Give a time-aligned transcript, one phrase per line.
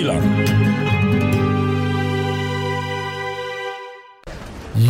[0.00, 0.46] Rockhyllan.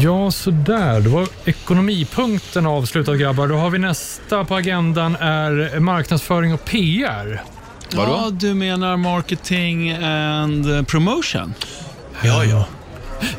[0.02, 1.00] Ja, sådär.
[1.00, 3.48] Det var ekonomipunkten avslutad grabbar.
[3.48, 7.42] Då har vi nästa på agendan är marknadsföring och PR.
[7.92, 11.54] Ja, du menar marketing and promotion?
[12.22, 12.64] Ja, ja.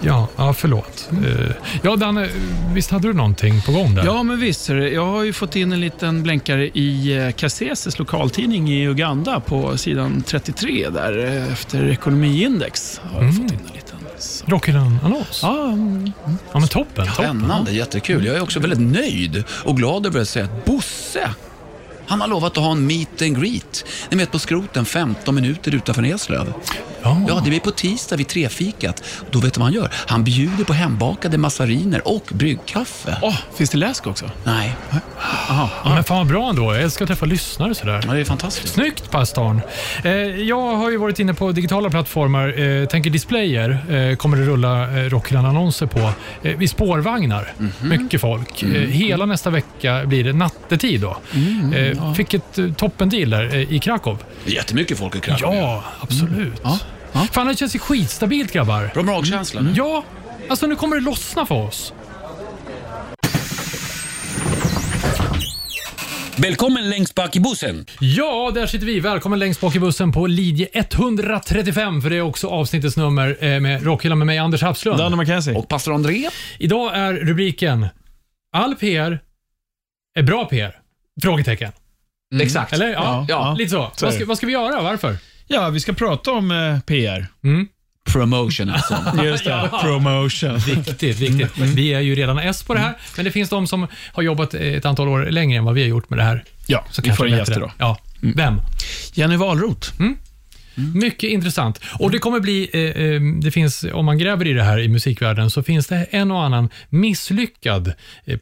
[0.02, 1.09] Ja, ja förlåt.
[1.11, 1.52] Eh,
[1.82, 2.27] Ja, Danne,
[2.73, 4.05] visst hade du någonting på gång där?
[4.05, 4.70] Ja, men visst.
[4.70, 9.78] Jag har ju fått in en liten blänkare i eh, Kasseses lokaltidning i Uganda på
[9.78, 13.02] sidan 33 där eh, efter ekonomiindex.
[13.04, 13.97] Har jag fått in en liten.
[14.46, 15.39] Rockhyllan-annons?
[15.43, 16.11] Ja, mm.
[16.25, 17.07] Ja, men toppen.
[17.07, 17.13] toppen.
[17.13, 18.25] Spännande, jättekul.
[18.25, 21.29] Jag är också väldigt nöjd och glad över att säga att Bosse,
[22.11, 23.86] han har lovat att ha en meet and greet.
[24.10, 26.54] Ni vet på skroten 15 minuter utanför Eslöv.
[27.04, 27.21] Ja.
[27.28, 29.04] Ja, det blir på tisdag vid trefikat.
[29.32, 29.89] Då vet du vad han gör?
[30.07, 33.17] Han bjuder på hembakade massariner och bryggkaffe.
[33.22, 34.30] Åh, finns det läsk också?
[34.44, 34.75] Nej,
[35.50, 36.73] Ja, men fan vad bra ändå.
[36.73, 38.02] Jag älskar att träffa lyssnare sådär.
[38.08, 38.73] ja, det är fantastiskt.
[38.73, 39.61] Snyggt pastorn.
[40.03, 42.59] Eh, jag har ju varit inne på digitala plattformar.
[42.59, 46.00] Eh, tänker displayer eh, kommer det rulla eh, Rockhyllan-annonser på.
[46.44, 47.53] Eh, vid spårvagnar.
[47.81, 48.63] Mycket folk.
[48.63, 51.17] Eh, hela nästa vecka blir det nattetid då.
[52.02, 54.17] Eh, Fick ett eh, toppendeal där eh, i Krakow.
[54.45, 55.55] Jättemycket folk i Krakow.
[55.55, 56.61] Ja, absolut.
[56.63, 56.80] Ja.
[57.13, 57.27] Ja.
[57.31, 58.91] Fan, det känns ju skitstabilt grabbar.
[58.94, 59.73] Bra magkänsla nu.
[59.75, 60.03] Ja,
[60.49, 61.94] alltså nu kommer det lossna för oss.
[66.38, 67.85] Välkommen längst bak i bussen.
[67.99, 68.99] Ja, där sitter vi.
[68.99, 73.59] Välkommen längst bak i bussen på linje 135, för det är också avsnittets nummer eh,
[73.59, 74.97] med Rockhyllan med mig, Anders Hapslund.
[74.97, 75.55] Danne McKenzie.
[75.55, 76.29] Och pastor André?
[76.59, 77.88] Idag är rubriken
[78.57, 79.19] All PR
[80.16, 80.75] är bra PR?
[81.22, 81.72] Frågetecken.
[82.39, 82.73] Exakt.
[82.73, 82.89] Eller?
[82.93, 83.55] Ja, Ja.
[83.57, 83.91] lite så.
[83.95, 84.81] Så Vad ska, vad ska vi göra?
[84.81, 85.17] Varför?
[85.47, 87.27] Ja, vi ska prata om eh, PR.
[88.11, 88.97] Promotion alltså.
[89.23, 90.57] Just det, promotion.
[90.57, 91.57] Viktigt, viktigt.
[91.57, 94.53] Vi är ju redan S på det här, men det finns de som har jobbat
[94.53, 96.43] ett antal år längre än vad vi har gjort med det här.
[96.67, 97.71] Ja, Så vi får en gäst idag.
[97.77, 97.97] Ja.
[98.21, 98.61] Vem?
[99.13, 99.91] Jenny Wahlroth.
[100.95, 101.81] Mycket intressant.
[101.99, 104.88] Och det kommer bli, eh, eh, det finns, om man gräver i det här i
[104.88, 107.93] musikvärlden, så finns det en och annan misslyckad
[108.25, 108.38] eh,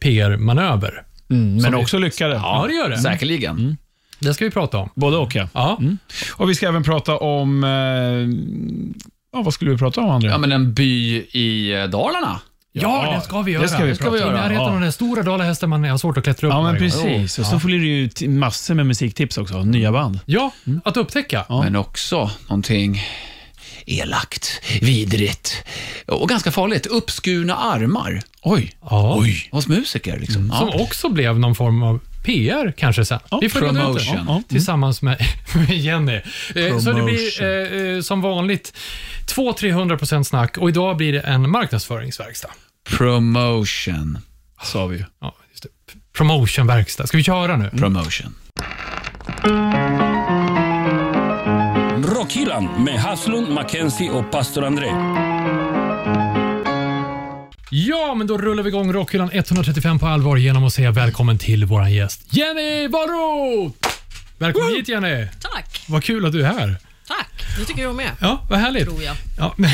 [1.30, 1.72] PR-manöver.
[1.72, 2.34] Men också lyckade.
[2.36, 2.98] Ja, det gör det.
[2.98, 3.78] Säkerligen.
[4.20, 4.90] Det ska vi prata om.
[4.96, 5.48] Både och, ja.
[5.54, 5.80] Ja.
[6.34, 7.64] Och vi ska även prata om...
[7.64, 7.70] Eh,
[9.34, 10.30] ja, vad skulle vi prata om, André?
[10.30, 12.40] Ja, men en by i eh, Dalarna.
[12.72, 13.64] Ja, det ska vi göra.
[13.64, 14.34] det ska vi prata I om.
[14.34, 14.72] närheten Ja.
[14.72, 17.40] av den stora dalahästen man har svårt att klättra upp Ja, men precis.
[17.40, 19.64] Och så får det ju massor med musiktips också.
[19.64, 20.20] Nya band.
[20.26, 20.52] Ja,
[20.86, 21.46] att upptäcka.
[21.50, 23.02] Men också någonting
[23.86, 25.64] elakt, vidrigt
[26.08, 26.86] och ganska farligt.
[26.86, 28.22] Uppskurna armar.
[28.42, 28.74] Oj.
[28.82, 29.16] Ja.
[29.20, 29.50] Oj.
[29.52, 30.52] Hos musiker liksom.
[30.52, 30.80] Som Ja.
[30.84, 33.20] också blev någon form av PR kanske sen.
[33.42, 33.82] vi får reda ut det.
[34.06, 34.26] promotion.
[34.28, 35.26] Ja, Tillsammans med,
[35.56, 36.22] med Jenny.
[36.56, 38.74] Eh, så det blir eh, eh, som vanligt
[39.28, 42.50] 200-300% snack och idag blir det en marknadsföringsverkstad.
[42.90, 44.18] Promotion.
[44.64, 45.04] Sa vi ju.
[45.22, 45.70] Ja, just det.
[46.14, 47.08] Promotionverkstad.
[47.08, 47.70] Ska vi köra nu?
[47.70, 48.36] Promotion.
[52.30, 54.88] Rockhyllan med Haslund, Mackenzie och pastor André.
[57.70, 61.66] Ja, men då rullar vi igång Rockhyllan 135 på allvar genom att säga välkommen till
[61.66, 63.90] vår gäst Jenny Wahlroth!
[64.38, 65.28] Välkommen hit Jenny!
[65.42, 65.82] Tack.
[65.88, 66.76] Vad kul att du är här.
[67.08, 67.58] Tack.
[67.60, 68.12] Det tycker jag med.
[68.22, 68.84] Ja, vad härligt.
[68.84, 69.16] Tror jag.
[69.38, 69.54] Ja,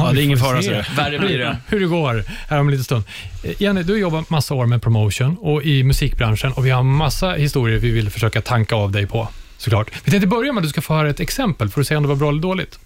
[0.00, 0.62] Ja, det är ingen fara.
[0.62, 0.86] Så det.
[0.96, 1.56] Värre blir det.
[1.66, 3.04] hur det går här om en liten stund.
[3.44, 6.82] Eh, Jenny, du har jobbat massa år med promotion och i musikbranschen och vi har
[6.82, 9.28] massa historier vi vill försöka tanka av dig på,
[9.58, 9.90] såklart.
[10.04, 12.02] Vi tänkte börja med att du ska få höra ett exempel för att se om
[12.02, 12.78] det var bra eller dåligt.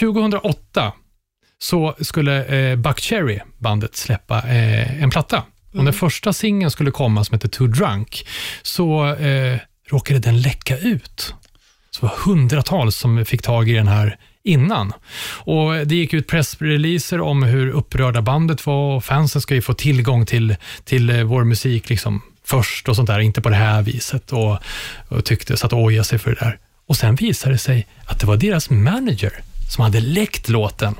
[0.00, 0.92] 2008
[1.58, 5.42] så skulle eh, Buck Cherry, bandet, släppa eh, en platta.
[5.74, 8.26] Och när första singeln skulle komma, som heter Too Drunk,
[8.62, 9.58] så eh,
[9.90, 11.34] råkade den läcka ut.
[11.90, 14.92] Så det var hundratals som fick tag i den här innan.
[15.26, 19.74] Och Det gick ut pressreleaser om hur upprörda bandet var och fansen ska ju få
[19.74, 23.82] tillgång till, till eh, vår musik liksom först och sånt där, inte på det här
[23.82, 24.32] viset.
[24.32, 24.58] Och,
[25.08, 26.58] och tyckte, satt och ojade sig för det där.
[26.86, 29.32] Och sen visade det sig att det var deras manager
[29.70, 30.94] som hade läckt låten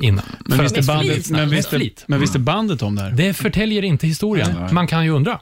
[0.00, 0.24] innan.
[0.46, 3.10] Men visste, bandet, flit, men, visste, men visste bandet om det här?
[3.10, 4.68] Det förtäljer inte historien.
[4.70, 5.40] Man kan ju undra.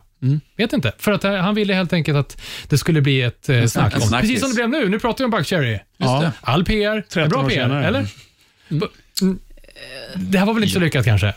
[0.56, 0.92] Vet inte.
[0.98, 4.10] För att eh, han ville helt enkelt att det skulle bli ett eh, snack om.
[4.20, 4.88] Precis som det blev nu.
[4.88, 5.78] Nu pratar vi om Buck Cherry.
[5.96, 6.32] Ja.
[6.40, 7.86] All PR är 13 bra PR, senare.
[7.86, 8.06] eller?
[8.68, 9.38] Mm.
[10.16, 11.34] Det här var väl inte så lyckat kanske?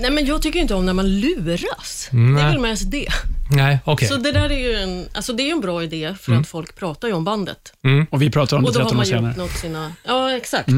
[0.00, 2.08] Nej, men jag tycker inte om när man luras.
[2.10, 2.42] Det Nej.
[2.44, 3.08] är väl mest det.
[3.50, 4.08] Nej, okej.
[4.08, 6.76] Så det där är ju en, alltså det är en bra idé, för att folk
[6.76, 7.72] pratar ju om bandet.
[8.10, 9.28] Och vi pratar om det Och då har 13 år man senare.
[9.28, 9.92] gjort något sina...
[10.04, 10.68] Ja, exakt.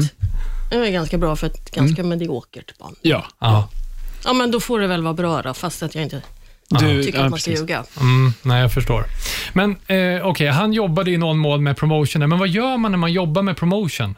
[0.69, 2.95] Det är ganska bra för ett ganska mediokert band.
[3.01, 3.25] Ja.
[3.39, 3.69] Ja.
[4.25, 6.21] Ja, men då får det väl vara bra då, fast att jag inte
[6.69, 7.61] Du, tycker ja, att man ska precis.
[7.61, 7.83] ljuga.
[7.99, 9.05] Mm, nej, jag förstår.
[9.53, 12.29] Men eh, okej, han jobbade i någon mån med promotion.
[12.29, 14.15] Men vad gör man när man jobbar med promotion?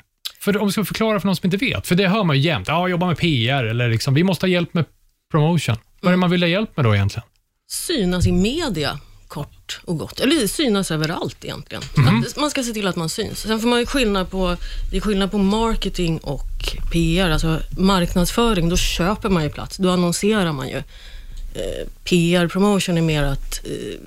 [0.54, 2.42] För om vi ska förklara för någon som inte vet, för det hör man ju
[2.42, 2.68] jämt.
[2.68, 4.86] Ja, jobba med PR eller liksom, vi måste ha hjälp med
[5.32, 5.76] promotion.
[6.02, 7.28] Vad är det man vill ha hjälp med då egentligen?
[7.68, 10.20] Synas i media, kort och gott.
[10.20, 11.84] Eller synas överallt egentligen.
[12.28, 13.40] Att man ska se till att man syns.
[13.40, 14.58] Sen får man ju skillnad på,
[14.92, 18.70] det är skillnad på marketing och PR, alltså marknadsföring.
[18.70, 20.78] Då köper man ju plats, då annonserar man ju.
[20.78, 24.00] Eh, PR, promotion är mer att eh,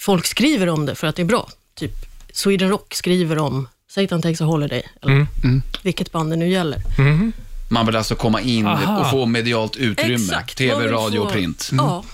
[0.00, 1.48] folk skriver om det för att det är bra.
[1.74, 1.92] Typ
[2.32, 5.14] Sweden Rock skriver om Satan takes a holiday, eller
[5.44, 5.62] Mm.
[5.82, 6.82] vilket band det nu gäller.
[6.98, 7.32] Mhm.
[7.70, 9.00] Man vill alltså komma in Aha.
[9.00, 10.14] och få medialt utrymme.
[10.14, 10.56] Exakt.
[10.58, 11.70] TV, radio och print.
[11.72, 12.04] Ja,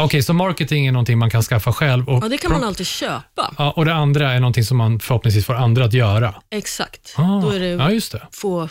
[0.00, 2.86] Okej, så marketing är någonting man kan skaffa själv och, ja, det kan man alltid
[2.86, 3.54] köpa.
[3.58, 6.34] ja, och det andra är någonting som man förhoppningsvis får andra att göra.
[6.50, 7.14] Exakt.
[7.16, 8.22] Ah, Då är det Ja, just det.
[8.32, 8.68] få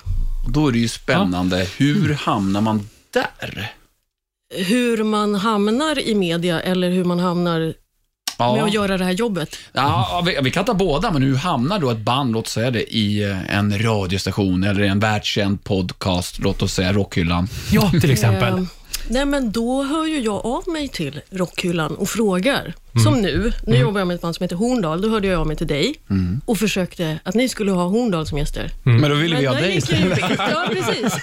[0.48, 1.68] Då är det ju spännande.
[1.78, 3.72] Hur hamnar man där?
[4.56, 7.74] hur man hamnar i media eller hur man hamnar
[8.40, 9.56] med Ja, att göra det här jobbet.
[9.74, 12.96] ja vi, vi kan ta båda, men hur hamnar då ett band, låt säga det,
[12.96, 17.48] i eh, en radiostation eller en världskänd podcast, låt oss säga Rockhyllan?
[17.72, 18.66] Ja, till exempel.
[19.10, 22.74] Nej, men då hör ju jag av mig till Rockhyllan och frågar.
[23.04, 23.52] Som nu.
[23.64, 25.02] Nu jobbar jag med ett band som heter Horndal.
[25.02, 25.96] Då hörde jag av mig till dig
[26.46, 28.72] och försökte att ni skulle ha Horndal som gäster.
[28.84, 30.20] Men då ville vi ha dig istället.
[30.38, 31.20] Ja, precis.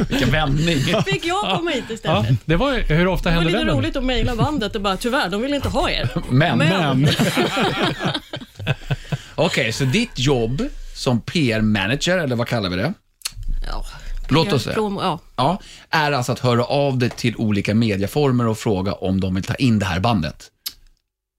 [0.08, 0.78] Vilken vändning.
[1.06, 2.26] Fick jag komma hit Ja, istället.
[2.44, 3.70] det var, hur ofta Det var hände lite det?
[3.72, 3.78] då?
[3.78, 6.08] roligt att mejla bandet och bara, tyvärr, de vill inte ha er.
[6.30, 7.08] Men, Men.
[9.34, 10.62] Okej, så ditt jobb
[10.96, 12.92] som PR-manager, eller vad kallar vi det?
[13.66, 13.84] Ja,
[14.28, 14.74] Låt oss säga.
[14.74, 15.18] Promo, ja.
[15.36, 15.58] Ja,
[15.90, 19.54] är alltså att höra av dig till olika medieformer och fråga om de vill ta
[19.54, 20.50] in det här bandet.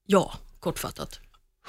[0.08, 1.20] ja, kortfattat.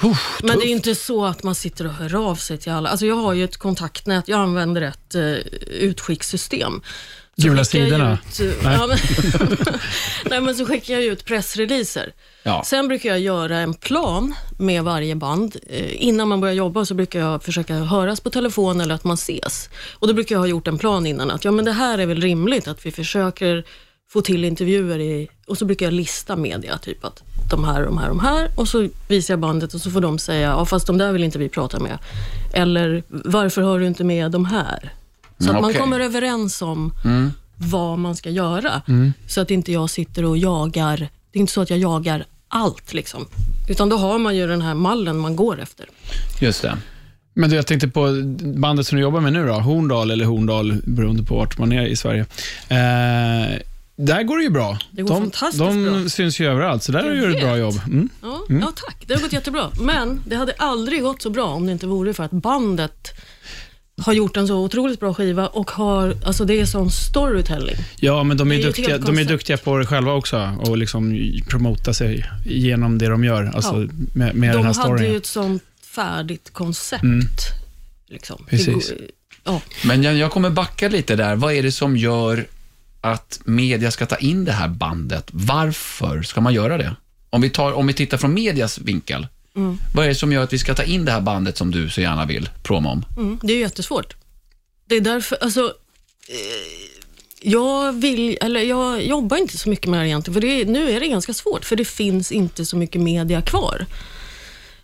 [0.03, 2.73] Uff, Men det är ju inte så att man sitter och hör av sig till
[2.73, 2.89] alla.
[2.89, 5.37] Alltså jag har ju ett kontaktnät, jag använder ett uh,
[5.67, 6.83] utskickssystem.
[7.37, 8.19] Gula skickar jag sidorna?
[8.41, 8.99] Ut, eh, ja, men,
[10.31, 12.12] nej, men så skickar jag ut pressreleaser.
[12.43, 12.62] Ja.
[12.67, 15.56] Sen brukar jag göra en plan med varje band.
[15.71, 19.15] Eh, Innan man börjar jobba så brukar jag försöka höras på telefon eller att man
[19.15, 19.69] ses.
[19.94, 22.06] Och Då brukar jag ha gjort en plan innan att ja, men det här är
[22.06, 23.65] väl rimligt att vi försöker
[24.09, 27.99] få till intervjuer i, och så brukar jag lista media, typ att de här, de
[27.99, 30.87] här, de här och så visar jag bandet och så får de säga, ja fast
[30.87, 31.99] de där vill inte vi prata med.
[32.53, 34.93] Eller varför har du inte med de här?
[35.38, 35.81] Så Mm, att man okej.
[35.81, 36.93] kommer överens om
[37.56, 38.83] vad man ska göra.
[39.29, 40.97] Så att inte jag sitter och jagar,
[41.33, 43.27] det är inte så att jag jagar allt liksom.
[43.69, 45.87] Utan då har man ju den här mallen man går efter.
[46.41, 46.77] Just det.
[47.35, 48.09] Men du, jag tänkte på
[48.44, 51.87] bandet som du jobbar med nu då, Horndal eller Horndal, beroende på vart man är
[51.87, 52.21] i Sverige.
[52.69, 53.59] Eh,
[53.97, 54.79] där går det ju bra.
[54.91, 56.09] Det går de, fantastiskt de bra.
[56.09, 57.81] syns ju överallt, så där Jag har du ett bra jobb.
[57.87, 58.09] Mm.
[58.23, 59.05] Ja, ja, tack.
[59.06, 59.71] Det har gått jättebra.
[59.81, 63.09] Men det hade aldrig gått så bra om det inte vore för att bandet
[64.03, 67.77] har gjort en så otroligt bra skiva och har, alltså det är sån storytelling.
[68.01, 71.31] Ja, men de är, Det duktiga, de är duktiga på det själva också och liksom
[71.49, 73.89] promota sig genom det de gör, alltså Ja.
[74.15, 75.11] med, med De den här hade storyn.
[75.11, 77.03] ju ett sånt färdigt koncept.
[78.09, 78.37] Liksom.
[78.45, 78.91] Det Precis.
[78.91, 78.99] går-
[79.45, 79.61] Ja.
[79.85, 81.37] Men jag, jag kommer backa lite där.
[81.37, 82.47] Vad är det som gör
[83.01, 85.29] att media ska ta in det här bandet?
[85.33, 86.97] Varför ska man göra det?
[87.31, 89.27] Om vi, tar, om vi tittar från medias vinkel.
[89.94, 91.91] Vad är det som gör att vi ska ta in det här bandet som du
[91.91, 93.05] så gärna vill promo om?
[93.17, 94.17] Mm, det är jättesvårt.
[94.87, 95.61] Det är därför, alltså,
[96.29, 96.97] eh,
[97.41, 100.91] jag vill, eller jag jobbar inte så mycket med det här egentligen, för det nu
[100.91, 103.87] är det ganska svårt, för det finns inte så mycket media kvar.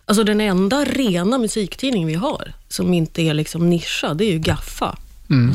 [0.05, 4.39] Alltså den enda rena musiktidning vi har, som inte är liksom nischad, det är ju
[4.39, 4.97] Gaffa.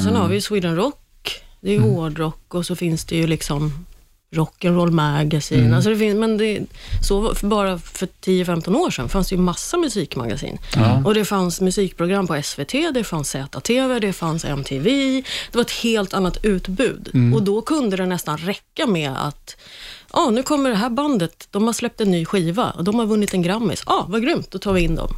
[0.04, 3.26] Sen har vi ju Sweden Rock, det är ju hårdrock och så finns det ju
[3.26, 3.86] liksom
[4.30, 5.76] Rock'n'Roll Magazine.
[5.76, 6.60] Alltså det finns, men det,
[7.08, 10.58] så för bara för 10-15 år sedan fanns det ju massa musikmagasin.
[11.04, 14.90] Och det fanns musikprogram på SVT, det fanns ZTV, det fanns MTV.
[15.52, 17.10] Det var ett helt annat utbud.
[17.34, 19.56] Och då kunde det nästan räcka med att
[20.12, 23.06] Ja, nu kommer det här bandet, de har släppt en ny skiva och de har
[23.06, 23.82] vunnit en Grammis.
[23.86, 25.08] Ja, vad grymt, då tar vi in dem.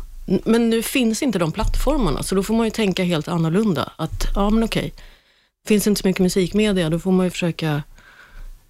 [0.44, 3.92] Men nu finns inte de plattformarna, så då får man ju tänka helt annorlunda.
[3.96, 4.92] Att, ja men okej,
[5.66, 7.82] finns det inte så mycket musikmedia, då får man ju försöka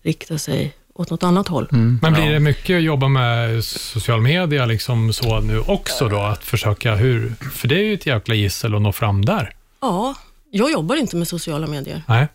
[0.02, 1.68] rikta sig åt något annat håll.
[2.02, 6.20] Men blir det mycket att jobba med social media liksom så nu också då?
[6.20, 9.54] Att försöka hur, för det är ju ett jäkla gissel att nå fram där.
[9.80, 10.14] Ja,
[10.50, 12.02] jag jobbar inte med sociala medier.
[12.08, 12.28] Nej.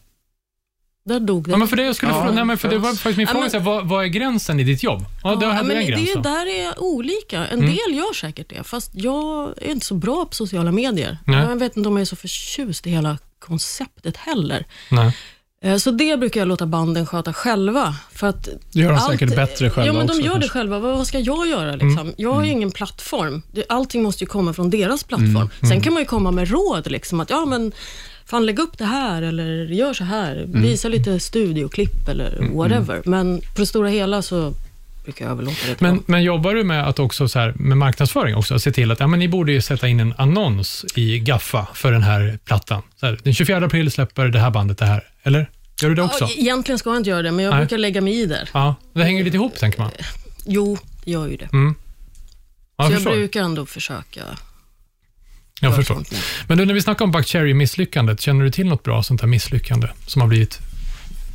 [1.06, 1.52] Där dog det.
[1.52, 3.28] Ja, men för det jag skulle Ja, fråga, nej, men för det var faktiskt min
[3.28, 5.06] Ja, fråga, men- så här, vad, vad är gränsen i ditt jobb?
[5.24, 7.46] Ja, det Ja, men det där är olika.
[7.48, 7.66] En Mm.
[7.66, 11.18] del gör säkert det, fast jag är inte så bra på sociala medier.
[11.26, 11.40] Nej.
[11.40, 14.66] Jag vet inte om jag är så förtjust i hela konceptet heller.
[14.92, 15.18] Nej.
[15.66, 17.96] Eh, Så det brukar jag låta banden sköta själva.
[18.12, 20.40] För att Det gör de allt- säkert bättre själva Ja, men de också, gör det
[20.40, 20.50] kanske.
[20.60, 20.80] själva.
[20.80, 21.72] Vad ska jag göra?
[21.72, 22.00] Liksom?
[22.00, 22.14] Mm.
[22.18, 23.42] Jag har ju ingen plattform.
[23.52, 25.34] Det- Allting måste ju komma från deras Mm.
[25.34, 25.70] plattform.
[25.70, 26.92] Sen kan man ju komma med råd.
[26.92, 27.72] Liksom, att ja, men
[28.26, 30.36] fan lägg upp det här eller gör så här.
[30.44, 30.62] Mm.
[30.62, 33.02] Visa lite studioklipp eller whatever.
[33.06, 34.54] Men på det stora hela så
[35.06, 38.60] det Men, men jobbar du med att också så här, med marknadsföring också?
[38.60, 41.92] Se till att ja, men ni borde ju sätta in en annons i Gaffa för
[41.92, 42.82] den här plattan.
[43.02, 45.04] Här, den 24 april släpper det här bandet det här.
[45.24, 45.50] Eller?
[45.82, 46.24] Gör du det också?
[46.24, 47.60] Ja, egentligen ska jag inte göra det, men jag Nej.
[47.60, 48.50] brukar lägga mig i där.
[48.54, 49.92] Ja, det hänger lite ihop tänker man.
[50.46, 51.50] Jo, gör ju det.
[51.54, 51.76] Mm.
[52.78, 53.12] Ja, så jag jag förstår.
[53.12, 54.22] brukar ändå försöka
[55.62, 56.04] Jag förstår.
[56.48, 59.28] Men du, när vi snackar om Buck Cherry-misslyckandet, känner du till något bra sånt här
[59.28, 60.60] misslyckande som har blivit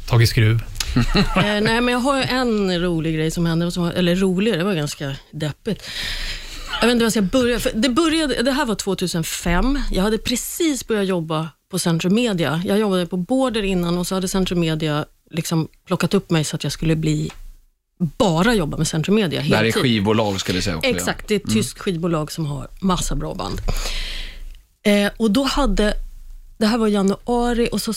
[0.09, 0.63] tagit skruv?
[1.37, 4.65] Eh, nej, men jag har en rolig grej som hände, som var, eller rolig, det
[4.65, 5.83] var ganska deppigt.
[6.81, 7.61] Jag vet inte var jag ska börja.
[7.75, 9.79] Det, började, det här var 2005.
[9.91, 12.63] Jag hade precis börjat jobba på Centrum Media.
[12.65, 16.57] Jag jobbade på Border innan och så hade Centrum Media liksom plockat upp mig så
[16.57, 17.31] att jag skulle bli
[17.99, 20.91] bara jobba med Centrum Media Det här är skivbolag ska det säga också.
[20.91, 23.61] Exakt, det är ett tyskt skivbolag som har massa bra band.
[24.83, 25.95] Eh, och då hade,
[26.59, 27.93] det här var januari och så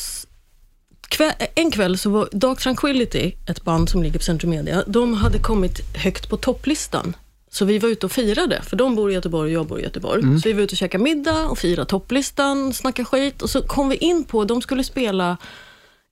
[1.08, 5.14] kväll, en kväll så var Dark Tranquility, ett band som ligger på Centrum Media, de
[5.14, 7.16] hade kommit högt på topplistan.
[7.54, 9.84] Så vi var ute och firade, för de bor i Göteborg och jag bor i
[9.84, 10.22] Göteborg.
[10.42, 13.90] Så vi var ute och käkade middag och firade topplistan, snackade skit och så kom
[13.90, 15.38] vi in på, de skulle spela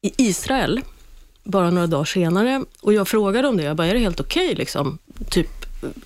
[0.01, 0.81] i Israel
[1.43, 3.63] bara några dagar senare och jag frågade om det.
[3.63, 4.97] Jag bara, är det helt okej liksom?
[5.29, 5.49] Typ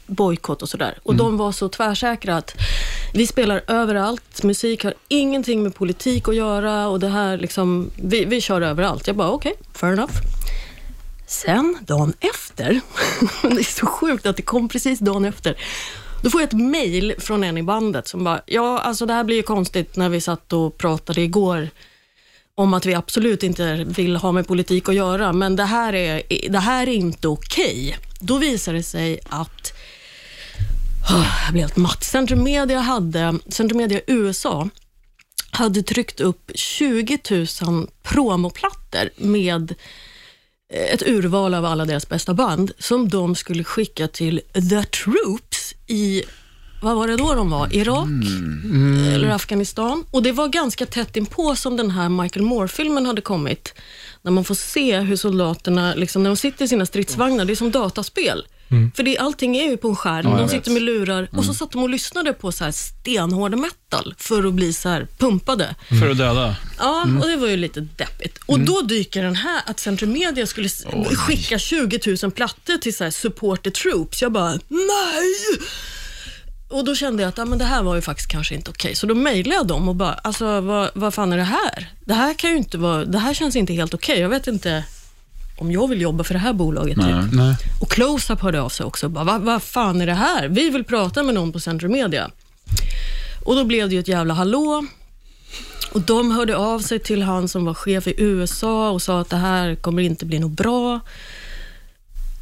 [0.06, 0.98] bojkott och sådär.
[1.04, 2.56] Och de var så tvärsäkra att
[3.14, 4.44] vi spelar överallt.
[4.44, 9.08] Musik har ingenting med politik att göra och det här liksom, vi, vi kör överallt.
[9.08, 10.35] Jag bara, okej, fair enough.
[11.28, 12.82] Sen, dagen efter,
[13.42, 15.58] det är så sjukt att det kom precis dagen efter,
[16.22, 19.24] då får jag ett mail från en i bandet som bara, ja alltså det här
[19.24, 21.70] blir ju konstigt när vi satt och pratade igår
[22.56, 26.22] om att vi absolut inte vill ha med politik att göra, men det här är,
[26.50, 27.98] det här är inte okej.
[28.20, 29.74] Då visar det sig att
[31.10, 32.04] jag blev helt matt.
[32.04, 34.70] Centrum Media, hade, Centrum Media USA
[35.52, 37.20] hade tryckt upp 20
[37.62, 39.76] 000 promoplattor med
[40.74, 46.24] ett urval av alla deras bästa band som de skulle skicka till The Troops i,
[46.82, 47.76] vad var det då de var?
[47.76, 48.08] Irak
[49.14, 50.06] eller Afghanistan.
[50.12, 53.74] Och det var ganska tätt inpå som den här Michael Moore-filmen hade kommit.
[54.22, 57.56] När man får se hur soldaterna, liksom, när de sitter i sina stridsvagnar, det är
[57.56, 58.46] som dataspel.
[58.96, 60.52] För det, allting är ju på en skärm, jag de vet.
[60.52, 64.44] sitter med lurar och så satt de och lyssnade på så här stenhård metal för
[64.48, 65.76] att bli så här pumpade.
[66.02, 66.56] För att döda.
[66.80, 68.38] Ja, och det var ju lite deppigt.
[68.46, 70.84] Och då dyker den här, att Centrum Media skulle s-
[71.16, 74.22] skicka 20 000 plattor till så här support the troops.
[74.22, 75.34] Jag bara, nej!
[76.70, 78.96] Och då kände jag att ja, men det här var ju faktiskt kanske inte okej.
[78.96, 81.90] Så då mejlade jag dem och bara, alltså vad, vad fan är det här?
[82.06, 84.20] Det här kan ju inte vara, det här känns inte helt okej.
[84.20, 84.84] Jag vet inte
[85.58, 86.96] om jag vill jobba för det här bolaget.
[86.96, 87.34] Typ.
[87.34, 87.56] Nej.
[87.82, 89.08] Och Close-Up hörde av sig också.
[89.08, 90.48] Vad, vad fan är det här?
[90.48, 92.32] Vi vill prata med någon på Centrum Media.
[93.46, 94.86] Och då blev det ju ett jävla hallå.
[95.92, 99.30] Och de hörde av sig till han som var chef i USA och sa att
[99.30, 101.00] det här kommer inte bli något bra.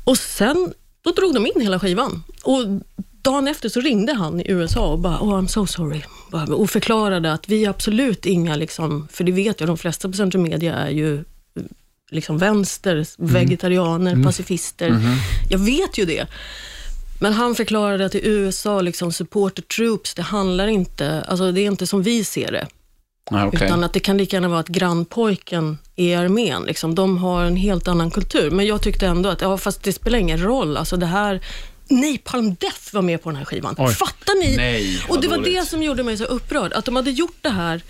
[0.04, 2.24] Och sen, då drog de in hela skivan.
[2.44, 2.60] Och
[3.22, 6.02] dagen efter så ringde han i USA och bara, oh I'm so sorry.
[6.56, 10.14] Och förklarade att vi är absolut inga, liksom, för det vet jag, de flesta på
[10.14, 11.24] Centrum Media är ju
[12.14, 15.00] liksom vänster, vegetarianer, pacifister.
[15.50, 16.28] Jag vet ju det.
[17.20, 21.62] Men han förklarade att i USA, liksom support the troops, det handlar inte, alltså det
[21.62, 22.68] är inte som vi ser det.
[23.32, 23.66] Ja, okej.
[23.68, 27.56] Utan att det kan lika gärna vara att grannpojken i armén, liksom, de har en
[27.56, 28.52] helt annan kultur.
[28.52, 30.78] Men jag tyckte ändå att, ja fast det spelar ingen roll.
[30.78, 31.42] Alltså det här,
[31.88, 33.76] Napalm Death var med på den här skivan.
[33.76, 34.58] Fattar ni?
[34.58, 35.56] Nej, och det var dåligt.
[35.56, 37.82] det som gjorde mig så upprörd, att de hade gjort det här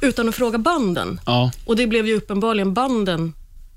[0.00, 1.20] utan att fråga banden.
[1.26, 1.52] Ja.
[1.64, 3.32] Och det blev ju uppenbarligen banden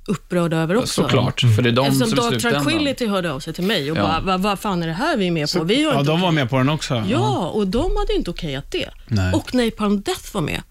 [0.08, 1.02] upprörda över också.
[1.02, 2.42] Såklart, för det är de Eftersom som Dark.
[2.42, 4.02] Tranquility hörde av sig till mig och Ja.
[4.02, 5.64] bara, vad, vad fan är det här vi är med på?
[5.64, 7.04] Vi har Ja, de var okej." med på den också.
[7.08, 8.90] Ja, och de hade inte okejat det.
[9.08, 9.34] Nej.
[9.34, 10.62] Och Napalm Death var med.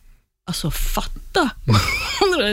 [0.46, 1.50] Alltså fatta.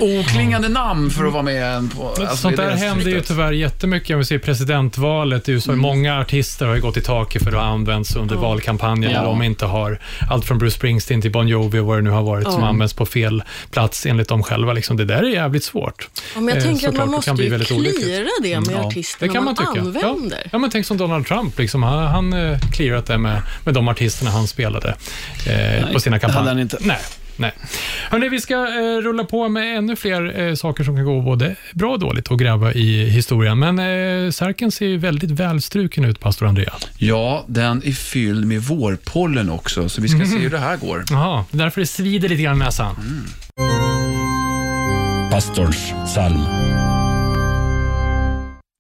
[0.02, 2.10] Oklingande namn för att vara med på...
[2.10, 4.10] Alltså, Sånt där det händer ju tyvärr jättemycket.
[4.14, 5.72] Om vi ser presidentvalet i USA.
[5.76, 9.12] Många artister har ju gått i taket för att ha använts under valkampanjen.
[9.12, 9.24] Ja.
[9.24, 12.24] De inte har allt från Bruce Springsteen till Bon Jovi och vad det nu har
[12.24, 12.68] varit som Ja.
[12.68, 14.74] används på fel plats enligt dem själva.
[14.74, 14.98] Liksom.
[14.98, 16.08] Det där är jävligt svårt.
[16.36, 18.76] Ja, men jag Eh, tänker att man det måste kan bli ju cleara det med
[18.82, 19.82] Ja, artisterna det kan man, man, tycka.
[19.86, 20.38] använder.
[20.42, 20.48] Ja.
[20.52, 21.60] ja, men tänk som Donald Trump.
[21.60, 21.84] Liksom.
[21.84, 24.96] Han han eh, clearat det med, med de artisterna han spelade
[25.48, 26.48] eh, på sina kampanjer.
[26.50, 26.78] han inte.
[26.82, 26.98] Nej.
[27.38, 27.52] Nej.
[28.10, 31.56] Hörrni, vi ska eh, rulla på med ännu fler eh, saker som kan gå både
[31.74, 33.60] bra och dåligt och gräva i historien.
[33.60, 36.74] Men eh, Särken ser ju väldigt välstruken ut, pastor Andrea.
[36.98, 41.04] Ja, den är fylld med vårpollen också, så vi ska se hur det här går.
[41.10, 42.96] Jaha, därför det svider lite grann i näsan.
[45.32, 46.42] Pastorns psalm.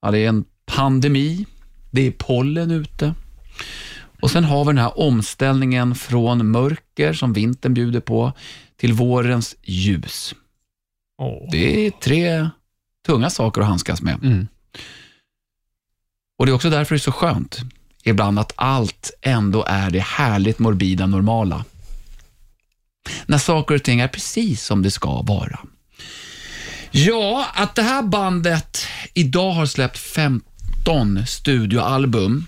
[0.01, 0.45] Ja, det är en
[0.75, 1.45] pandemi,
[1.91, 3.13] det är pollen ute.
[4.21, 8.33] Och sen har vi den här omställningen från mörker, som vintern bjuder på,
[8.75, 10.36] till vårens ljus.
[11.21, 11.50] Åh.
[11.51, 12.50] Det är tre
[13.05, 14.24] tunga saker att handskas med.
[14.24, 14.47] Mm.
[16.39, 17.59] Och Det är också därför det är så skönt
[18.03, 21.65] ibland att allt ändå är det härligt morbida normala.
[23.25, 25.59] När saker och ting är precis som det ska vara.
[26.91, 32.45] Ja, att det här bandet idag har släppt 15 studioalbum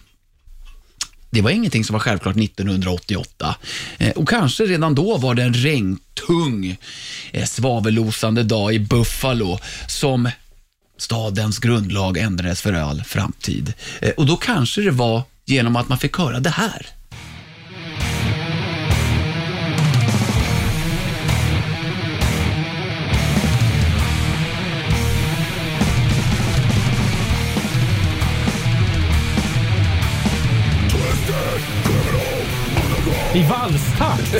[1.29, 3.55] det var ingenting som var självklart 1988.
[3.97, 6.77] Eh, och kanske redan då var det en regntung,
[7.31, 7.45] eh,
[8.43, 10.29] dag i Buffalo som
[10.97, 13.73] stadens grundlag ändrades för all framtid.
[14.01, 16.87] Eh, och då kanske det var genom att man fick höra det här.
[33.39, 34.35] I valstakt.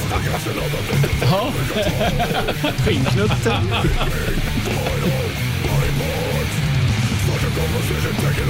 [2.86, 3.62] Skinnknutte.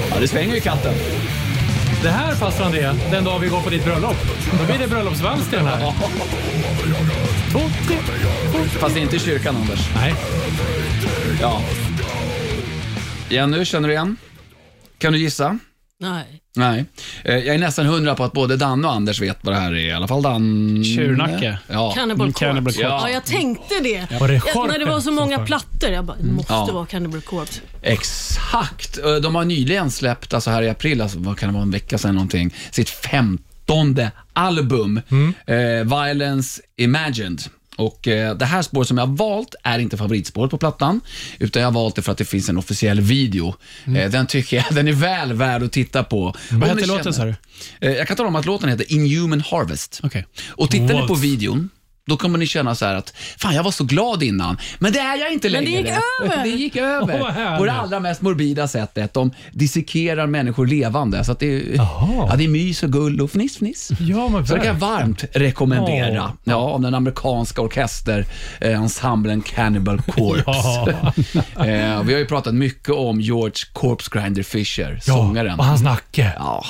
[0.10, 0.94] Ja, det svänger i katten.
[2.01, 4.15] Det här passar André, den dag vi går på ditt bröllop.
[4.60, 5.94] Då blir det bröllopsvals till den här.
[7.88, 9.89] Tre, Fast inte i kyrkan, Anders.
[9.96, 10.13] Nej.
[11.41, 11.62] Ja.
[13.29, 14.18] Jenny, känner du igen?
[14.98, 15.60] Kan du gissa?
[16.00, 16.41] Nej.
[16.59, 16.85] Nej.
[17.23, 19.71] Eh, Jag är nästan hundra på att både Danne och Anders vet vad det här
[19.71, 19.75] är.
[19.77, 20.83] I alla fall Danne.
[20.83, 21.59] Tjurnacke.
[21.67, 21.91] Ja.
[21.95, 22.45] Cannibal Mm, Corpse.
[22.45, 22.81] Cannibal Corpse.
[22.81, 24.07] Ja, jag tänkte det.
[24.19, 26.69] Var det jag, när det var så många plattor, jag bara, det måste Ja.
[26.73, 27.61] vara Cannibal Corpse.
[27.81, 28.97] Exakt.
[28.97, 31.71] Eh, De har nyligen släppt, alltså här i april, alltså, vad kan det vara, en
[31.71, 35.01] vecka sedan någonting, sitt femtonde album,
[35.45, 35.55] eh,
[36.03, 37.41] Violence Imagined.
[37.79, 41.01] Och eh, Det här spåret som jag har valt är inte favoritspåret på plattan,
[41.39, 43.55] utan jag har valt det för att det finns en officiell video.
[43.86, 46.36] Eh, den tycker jag den är väl värd att titta på.
[46.51, 47.36] Vad hette låten sa du?
[47.81, 50.00] Eh, jag kan tala om att låten heter Inhuman Harvest.
[50.03, 50.25] Okej.
[50.50, 51.69] Och tittar ni på videon,
[52.09, 54.99] då kommer ni känna så här att fan jag var så glad innan, men det
[54.99, 55.81] är jag inte Men längre.
[55.81, 56.43] det gick över.
[56.43, 57.31] Det gick över.
[57.31, 57.57] härligt.
[57.59, 59.13] på det allra mest morbida sättet.
[59.13, 61.23] De dissekerar människor levande.
[61.23, 63.91] Så att det, är, ja, det är mys och gull och fniss fniss.
[63.99, 66.13] Ja, men Så det kan jag varmt rekommendera.
[66.15, 66.33] Ja.
[66.43, 70.95] Ja, den amerikanska orkesterensemblen Cannibal Corpse.
[71.55, 75.59] eh, vi har ju pratat mycket om George Corpse Grinder Fisher, Ja, sångaren.
[75.59, 76.33] och hans nacke.
[76.39, 76.63] Ja,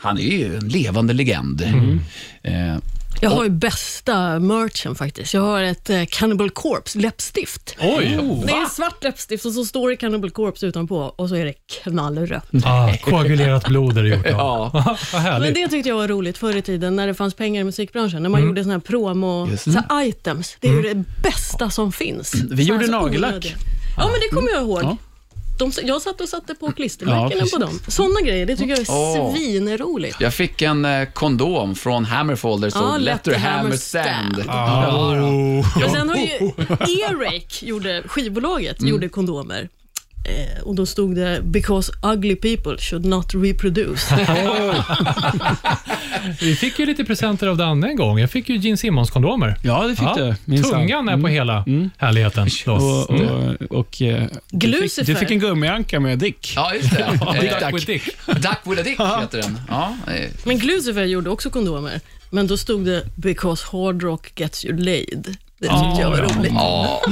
[0.00, 1.62] han är ju en levande legend.
[1.62, 2.00] Mm.
[2.42, 2.76] Eh,
[3.22, 5.34] Jag har ju bästa merchen faktiskt.
[5.34, 7.76] Jag har ett eh, Cannibal Corpse läppstift.
[7.80, 8.18] Oj!
[8.46, 11.54] Det är svart läppstift och så står det Cannibal Corpse utanpå och så är det
[11.82, 12.46] knallrött.
[12.64, 14.32] Ah, koagulerat blod är det gjort av.
[14.74, 14.82] Ja.
[15.12, 15.54] Vad Men härligt.
[15.54, 18.22] det tyckte jag var roligt förr i tiden när det fanns pengar i musikbranschen.
[18.22, 20.56] När man gjorde såna här promo så här items.
[20.60, 22.34] Det är ju det bästa som finns.
[22.50, 23.54] Vi gjorde Så här så nagellack.
[23.96, 24.82] Ja, men det kommer jag ihåg.
[24.82, 24.96] Ja.
[25.70, 27.52] De, jag satt och satte på Ja, klistermärken precis.
[27.52, 27.80] på dem.
[27.88, 29.34] Sådana grejer, det tycker jag är Åh.
[29.34, 30.16] svinroligt.
[30.20, 34.32] Jag fick en eh, kondom från Hammerfall där det Ja, stod Let the hammer stand.
[34.34, 34.44] stand.
[34.48, 35.14] Ah.
[35.80, 36.50] Men sen har ju
[37.02, 38.90] Earache, gjorde, skivbolaget, Mm.
[38.90, 39.68] gjorde kondomer.
[40.24, 44.12] Eh, och då stod det “Because ugly people should not reproduce”.
[46.40, 48.18] Vi fick ju lite presenter av Danne en gång.
[48.18, 49.56] Jag fick ju Gene Simmons-kondomer.
[49.62, 50.34] Ja, det fick du.
[50.44, 50.70] minsann.
[50.80, 51.64] Tungan är på hela
[51.96, 52.44] härligheten.
[52.66, 52.66] Loss.
[52.66, 56.52] Och, och, och, eh, du, fick, du fick en gummianka med Dick.
[56.56, 57.10] Ja, just det.
[57.40, 58.04] Dick Eh, Duck with Dick.
[58.26, 59.60] Duck with a dick heter den.
[59.68, 59.96] Ja,
[60.44, 65.36] Men Glucifer gjorde också kondomer, men då stod det “Because hard rock gets you laid”.
[65.62, 66.52] Det tyckte jag var roligt.
[66.54, 67.02] ja.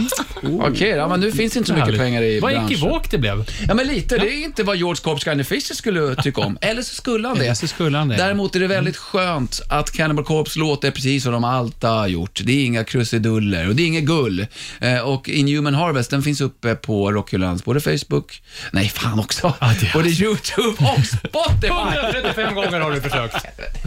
[0.61, 2.01] Okej, ja, men nu finns inte så mycket Härligt.
[2.01, 2.71] pengar i Vad branschen.
[2.73, 3.45] ekivokt det blev.
[3.69, 4.19] Ja, men lite.
[4.19, 6.59] Det är inte vad George Corpse Grinder Fisher skulle tycka om.
[6.61, 7.55] Eller så skulle han Eller det.
[7.55, 8.17] så skulle han det.
[8.17, 12.41] Däremot är det väldigt skönt att Cannibal Corpse låter precis som de alltid har gjort.
[12.45, 14.47] Det är inga krusiduller och det är inget gull.
[14.81, 19.91] Eh, och Inhuman Harvest, den finns uppe på Rockhyllans både Facebook, nej fan också, det-
[19.95, 21.67] både YouTube och Spotify.
[22.03, 23.37] 135 gånger har du försökt.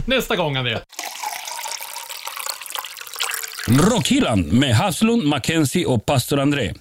[0.06, 0.78] Nästa gång, André.
[3.68, 6.74] Rockhyllan med Haslund, Mackenzie och pastor André.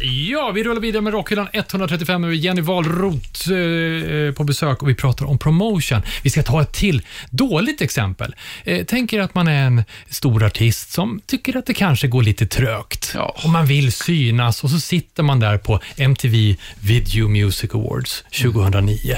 [0.00, 4.94] Ja, vi rullar vidare med Rockhyllan 135 med Jenny Wahlroth eh, på besök och vi
[4.94, 6.02] pratar om promotion.
[6.22, 8.34] Vi ska ta ett till dåligt exempel.
[8.64, 12.22] Eh, tänk er att man är en stor artist som tycker att det kanske går
[12.22, 13.36] lite trögt Ja.
[13.44, 19.16] och man vill synas och så sitter man där på MTV Video Music Awards 2009.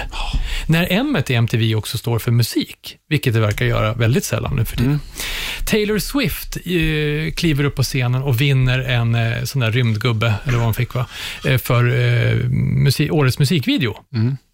[0.66, 4.64] När M i MTV också står för musik, vilket det verkar göra väldigt sällan nu
[4.64, 5.00] för tiden.
[5.64, 10.58] Taylor Swift eh, kliver upp på scenen och vinner en eh, sån där rymdgubbe, eller
[10.58, 11.06] vad fick, va?
[11.44, 12.48] Eh, för eh,
[12.84, 13.96] musik, årets musikvideo.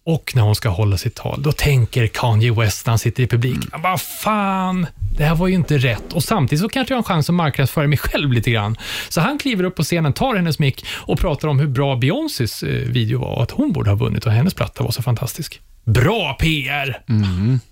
[0.05, 3.27] Och när hon ska hålla sitt tal, då tänker Kanye West när han sitter i
[3.27, 3.81] publik, mm.
[3.81, 6.13] bara fan, det här var ju inte rätt.
[6.13, 8.77] Och samtidigt så kanske jag har en chans att marknadsföra mig själv lite grann.
[9.09, 12.63] Så han kliver upp på scenen, tar hennes mick och pratar om hur bra Beyoncés
[12.63, 15.61] eh, video var och att hon borde ha vunnit och hennes platta var så fantastisk.
[15.85, 17.01] Bra PR!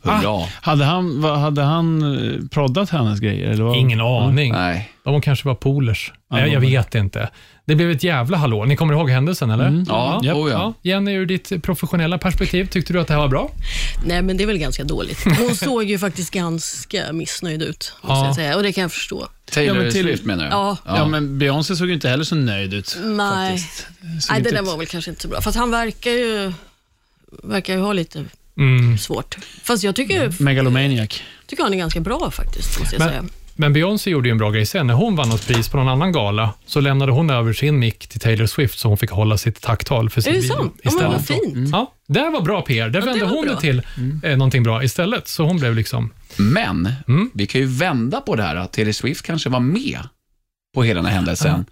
[0.02, 0.46] Hurra.
[0.62, 3.50] Hade han, vad, hade han eh, proddat hennes grejer?
[3.50, 3.78] Eller vad?
[3.78, 4.52] Ingen aning.
[4.52, 4.92] Nej.
[5.04, 6.14] De kanske var polers.
[6.30, 7.30] Ja, jag, vet inte.
[7.72, 8.66] Det blev ett jävla hallå.
[8.66, 9.86] Ni kommer ihåg händelsen, eller?
[9.88, 10.36] Ja, Japp.
[10.38, 10.74] oh ja.
[10.82, 13.52] Jenny, ur ditt professionella perspektiv, tyckte du att det här var bra?
[14.06, 15.24] Nej, men det är väl ganska dåligt.
[15.40, 18.26] Hon såg ju faktiskt ganska missnöjd ut, måste Ja.
[18.26, 18.56] jag säga.
[18.56, 19.28] Och det kan jag förstå.
[19.52, 20.50] Taylor Ja, men till- Swift menar du?
[20.50, 20.78] Ja.
[20.86, 22.98] Ja, men Beyoncé såg ju inte heller så nöjd ut.
[23.04, 23.52] Nej.
[23.52, 23.78] Faktiskt.
[23.78, 23.88] Såg
[24.30, 25.42] Nej, inte det där ut- var väl kanske inte så bra.
[25.42, 26.54] Fast han verkar ju,
[27.44, 28.26] verkar ju ha lite
[28.58, 28.98] Mm.
[28.98, 29.36] svårt.
[29.64, 31.22] Fast jag tycker, Megalomaniac.
[31.48, 33.26] tycker han är ganska bra faktiskt, måste jag säga.
[33.56, 34.88] Men, Beyoncé gjorde ju en bra grej sen.
[34.88, 38.08] När hon vann något pris på någon annan gala, så lämnade hon över sin mick
[38.08, 40.80] till Taylor Swift, så hon fick hålla sitt tacktal för sin Är det video sant?
[40.84, 41.70] Ja, men vad fint.
[41.72, 42.90] Ja, det var bra PR.
[42.90, 43.54] Där det vände var hon bra.
[43.54, 43.82] det till
[44.24, 45.28] eh, någonting bra istället.
[45.28, 46.10] Så hon blev liksom...
[46.38, 47.30] Men Mm.
[47.34, 50.00] vi kan ju vända på det här att Taylor Swift kanske var med
[50.74, 51.66] på hela den här händelsen.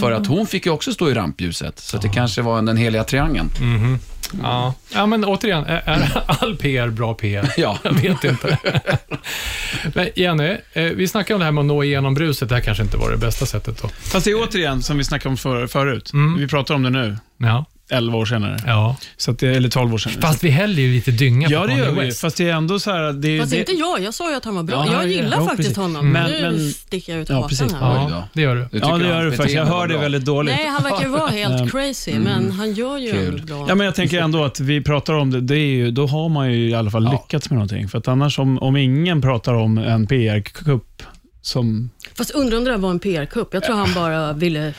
[0.00, 2.76] För att hon fick ju också stå i rampljuset, så att det kanske var den
[2.76, 3.50] heliga triangeln.
[3.60, 3.98] Mhm.
[4.42, 4.74] Ja.
[4.94, 7.52] ja, men återigen, är, är all PR bra PR?
[7.56, 7.78] Ja.
[7.82, 8.58] Jag vet inte.
[9.94, 12.48] Men Jenny, eh, vi snackade om det här med att nå igenom bruset.
[12.48, 13.88] Det här kanske inte var det bästa sättet då.
[13.88, 16.12] Fast det är återigen, som vi snackade om för, förut.
[16.12, 16.36] Mm.
[16.38, 18.56] Vi pratar om det nu, Ja, 11 år senare.
[18.66, 18.96] ja.
[19.16, 20.20] Så att det, eller 12 år senare.
[20.20, 22.06] Fast vi häller ju lite dynga ja, på det Kanye gör vi.
[22.06, 22.20] West.
[22.20, 23.12] Fast det är ändå så här...
[23.12, 24.84] Det, Fast det, inte jag, jag sa ju att han var bra.
[24.86, 26.12] Ja, jag ja, gillar ja, faktiskt honom.
[26.12, 27.72] Men- nu men- sticker jag ut Ja, hakan precis.
[27.72, 27.80] här.
[28.10, 28.68] Ja, det gör du.
[28.72, 29.56] Du ja, det gör du faktiskt.
[29.56, 30.54] Jag hör det väldigt dåligt.
[30.56, 33.34] Nej, han verkar vara Ehm, helt crazy, men han gör ju Kul.
[33.40, 33.66] ändå bra.
[33.68, 36.28] Ja, men jag tänker ändå att vi pratar om det, det är ju, då har
[36.28, 37.12] man ju i alla fall Ja.
[37.12, 37.88] lyckats med någonting.
[37.88, 41.02] För att annars om, om ingen pratar om en PR-kupp
[41.42, 41.90] som...
[42.18, 43.54] Fast undrar om det där var en PR-kupp.
[43.54, 44.74] Jag tror han bara ville...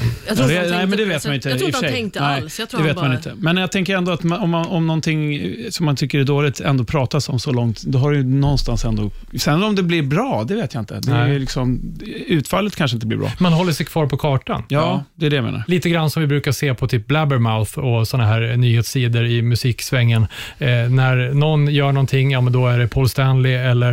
[0.00, 0.04] Ja.
[0.28, 1.48] Jag tror Ja, det, nej, men det vet man inte.
[1.48, 2.58] Jag tror inte han tänkte Nej, alls.
[2.58, 3.06] Jag tror det vet bara...
[3.08, 3.32] man inte.
[3.36, 6.60] Men jag tänker ändå att man, om, man, om någonting som man tycker är dåligt
[6.60, 9.10] ändå pratas om så långt, då har det ju någonstans ändå...
[9.38, 11.00] Sen om det blir bra, det vet jag inte.
[11.00, 11.80] Det är liksom,
[12.26, 13.30] utfallet kanske inte blir bra.
[13.38, 14.62] Man håller sig kvar på kartan.
[14.68, 15.04] Ja, Ja.
[15.14, 15.62] det är det jag menar.
[15.66, 20.22] Lite grann som vi brukar se på typ Blabbermouth och såna här nyhetssidor i musiksvängen.
[20.58, 23.92] Eh, när någon gör någonting, ja men då är det Paul Stanley eller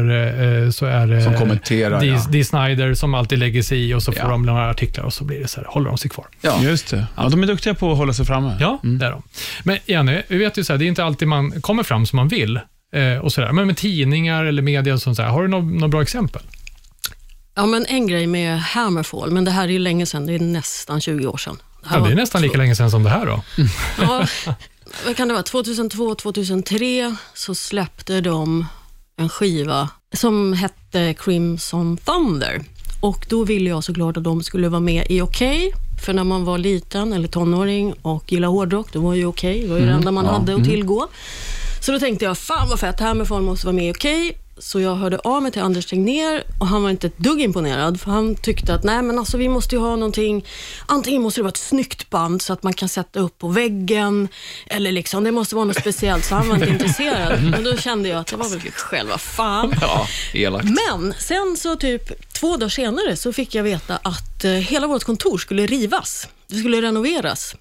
[0.63, 2.25] eh, så är det Som kommenterar, Dee, ja.
[2.29, 4.29] Dee Snider som alltid lägger sig i och så får Ja.
[4.29, 6.25] de några artiklar och så blir det så här, håller de sig kvar.
[6.41, 6.61] Ja.
[6.61, 7.07] Just det.
[7.15, 8.57] Ja, de är duktiga på att hålla sig framme.
[8.59, 9.23] Ja, det är de.
[9.63, 12.17] Men Jenny, vi vet ju så här, det är inte alltid man kommer fram som
[12.17, 12.59] man vill.
[12.95, 13.51] Eh, och så där.
[13.51, 16.41] Men med tidningar eller media och sånt, så här, har du några några bra exempel?
[17.55, 20.25] Ja, men en grej med Hammerfall, men det här är ju länge sedan.
[20.25, 21.57] Det är nästan 20 år sedan.
[21.85, 23.43] här Ja, det är nästan lika länge sedan som det här då.
[24.01, 24.27] Ja,
[25.05, 25.43] vad kan det vara?
[25.43, 28.65] 2002, 2003 så släppte de
[29.17, 32.61] en skiva som hette Crimson Thunder.
[33.01, 36.45] Och Då ville jag såklart att de skulle vara med i Okej, för när man
[36.45, 39.91] var liten eller tonåring och gillade hårdrock, då var ju Okej, det var ju det
[39.91, 41.07] enda man hade att tillgå.
[41.81, 44.37] Så då tänkte jag, fan vad fett, Hammerfall måste vara med i Okej.
[44.57, 48.01] Så jag hörde av mig till Anders Tegnér och han var inte ett dugg imponerad,
[48.01, 50.45] för han tyckte att nej men alltså vi måste ju ha någonting,
[50.85, 54.27] antingen måste det vara ett snyggt band så att man kan sätta upp på väggen,
[54.67, 57.55] eller liksom det måste vara något speciellt, så han var inte intresserad.
[57.57, 59.73] Och då kände jag att det var väl själva fan.
[59.81, 60.65] Ja, elakt.
[60.65, 65.03] Men sen så typ två dagar senare så fick jag veta att eh, hela vårt
[65.03, 66.27] kontor skulle rivas.
[66.47, 67.55] Det skulle renoveras.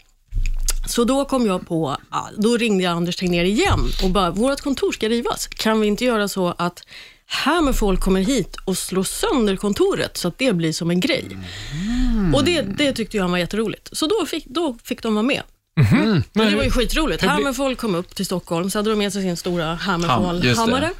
[0.86, 1.96] Så då kom jag på,
[2.36, 5.46] då ringde jag Anders Tegnér igen och bara, vårt kontor ska rivas.
[5.46, 6.82] Kan vi inte göra så att
[7.26, 11.24] Hammerfall kommer hit och slår sönder kontoret så att det blir som en grej?
[12.34, 13.88] Och det, det tyckte jag var jätteroligt.
[13.96, 15.42] Så då fick, då fick de vara med.
[16.32, 17.22] Men det var ju skitroligt.
[17.22, 20.90] Hammerfall kom upp till Stockholm, så hade de med sig sin stora Hammerfall-hammare.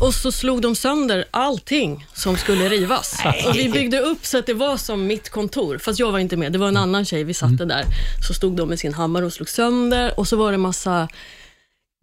[0.00, 3.18] Och så slog de sönder allting som skulle rivas.
[3.46, 6.36] Och vi byggde upp så att det var som mitt kontor, fast jag var inte
[6.36, 6.52] med.
[6.52, 7.84] Det var en annan tjej, vi satte där.
[8.28, 11.08] Så stod de med sin hammare och slog sönder och så var det massa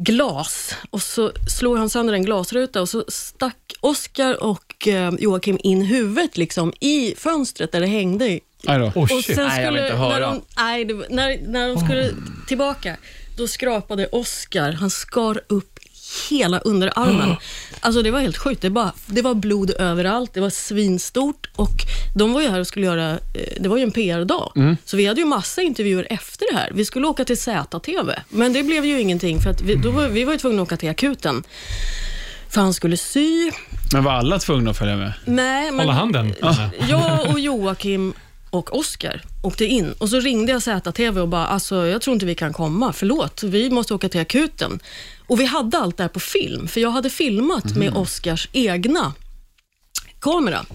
[0.03, 5.59] glas och så slog han sönder en glasruta och så stack Oskar och eh, Joakim
[5.63, 8.39] in huvudet liksom i fönstret där det hängde.
[8.67, 10.13] Oh, och sen Nej, jag vill skulle, inte höra.
[10.13, 12.11] när, de, nej, det, när, när de skulle
[12.47, 12.97] tillbaka,
[13.37, 15.79] då skrapade Oscar, han skar upp
[16.29, 17.35] hela underarmen.
[17.85, 18.61] Alltså det var helt sjukt.
[18.61, 21.71] Det, bara, det var blod överallt, det var svinstort och
[22.15, 23.17] de var ju här och skulle göra, eh,
[23.59, 24.51] det var ju en PR-dag.
[24.85, 26.71] Så vi hade ju massa intervjuer efter det här.
[26.73, 30.07] Vi skulle åka till ZTV, men det blev ju ingenting för att vi, då var,
[30.07, 31.43] vi var ju tvungna att åka till akuten.
[32.49, 33.51] För han skulle sy.
[33.93, 35.13] Men var alla tvungna att följa med?
[35.25, 36.33] Nej, men, Hålla handen.
[36.89, 38.13] jag och Joakim
[38.55, 42.25] och Oskar åkte in och så ringde jag ZTV och bara, alltså jag tror inte
[42.25, 44.79] vi kan komma, förlåt, vi måste åka till akuten.
[45.27, 49.13] Och vi hade allt det här på film, för jag hade filmat med Oskars egna
[50.19, 50.65] kamera.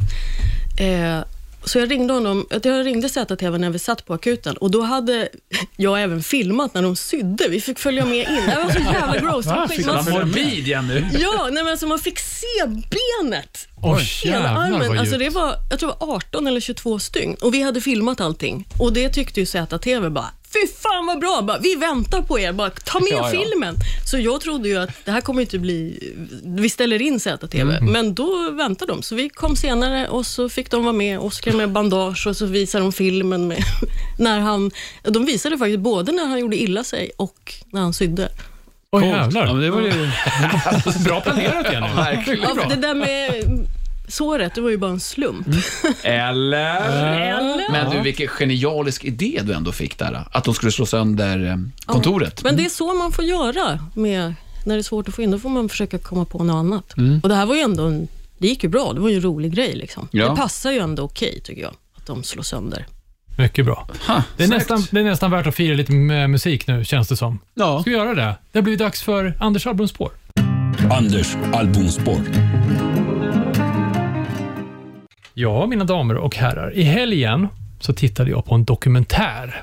[0.81, 1.25] Eh,
[1.64, 5.29] så jag ringde honom, jag ringde ZTV när vi satt på akuten och då hade
[5.77, 7.49] jag även filmat när de sydde.
[7.49, 8.47] Vi fick följa med in.
[8.47, 9.45] Det var så jävla gross.
[9.45, 11.09] Det var skit- man- morbid igen nu?
[11.19, 13.66] Ja, nej men alltså man fick se benet.
[13.83, 14.88] Oj, Hela armen.
[14.88, 15.35] vad Alltså djupt.
[15.35, 17.37] det var, jag tror det var 18 eller 22 stygn.
[17.43, 18.69] Och vi hade filmat allting.
[18.79, 22.53] Och det tyckte ju ZTV bara, fy fan vad bra, bara, vi väntar på er,
[22.53, 23.40] bara ta med Ja, ja.
[23.40, 23.75] filmen.
[24.11, 25.99] Så jag trodde ju att det här kommer inte bli,
[26.45, 27.61] vi ställer in ZTV.
[27.77, 27.93] Mm.
[27.93, 29.03] Men då väntade de.
[29.03, 32.47] Så vi kom senare och så fick de vara med, Oskar med bandage och så
[32.47, 33.62] visade de filmen med,
[34.19, 34.71] när han,
[35.03, 38.29] de visade faktiskt både när han gjorde illa sig och när han sydde.
[38.92, 39.61] Oj Ja, men jävlar.
[39.61, 39.90] det var ju...
[41.05, 41.87] Bra planerat Jenny.
[42.42, 43.68] Ja, för det där med
[44.09, 45.46] så rätt, det var ju bara en slump.
[46.03, 46.76] Eller?
[47.38, 47.72] Eller?
[47.72, 50.24] Men du, vilken genialisk idé du ändå fick där.
[50.33, 52.42] Att de skulle slå sönder eh, kontoret.
[52.44, 54.35] Men det är så man får göra med,
[54.66, 55.31] när det är svårt att få in.
[55.31, 56.96] Då får man försöka komma på något annat.
[56.96, 57.20] Mm.
[57.22, 58.92] Och Det här var ju ändå en, det gick ju bra.
[58.92, 59.72] Det var ju en rolig grej.
[59.74, 60.09] Liksom.
[60.11, 60.29] Ja.
[60.31, 62.87] Det passar ju ändå okej, tycker jag, att de slår sönder.
[63.40, 63.88] Mycket bra.
[64.07, 67.09] Ha, Det är, nästan, det är nästan värt att fira lite med musik nu, känns
[67.09, 67.38] det som.
[67.55, 67.81] Ja.
[67.81, 68.35] Ska vi göra det?
[68.53, 70.11] Det har blivit dags för Anders albumspår.
[70.90, 72.20] Anders albumspår.
[75.35, 76.72] Ja, mina damer och herrar.
[76.74, 77.48] I helgen
[77.81, 79.62] så tittade jag på en dokumentär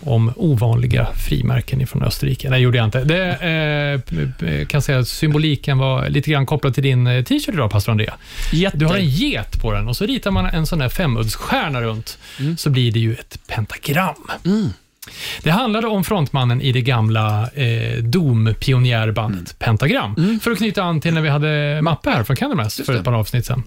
[0.00, 2.50] om ovanliga frimärken från Österrike.
[2.50, 3.04] Nej, gjorde jag inte.
[3.04, 4.02] Det
[4.42, 7.92] eh, kan säga att symboliken var lite grann kopplad till din eh, t-shirt idag, pastor
[7.92, 8.14] Andrea.
[8.52, 8.76] Jätte.
[8.76, 12.18] Du har en get på den och så ritar man en sån här femuddsstjärna runt,
[12.56, 14.30] så blir det ju ett pentagram.
[15.42, 20.40] Det handlade om frontmannen i det gamla eh, Doom-pionjärbandet Pentagram.
[20.42, 23.12] För att knyta an till när vi hade Mappe här från Candlemass för ett par
[23.12, 23.62] avsnitt sedan.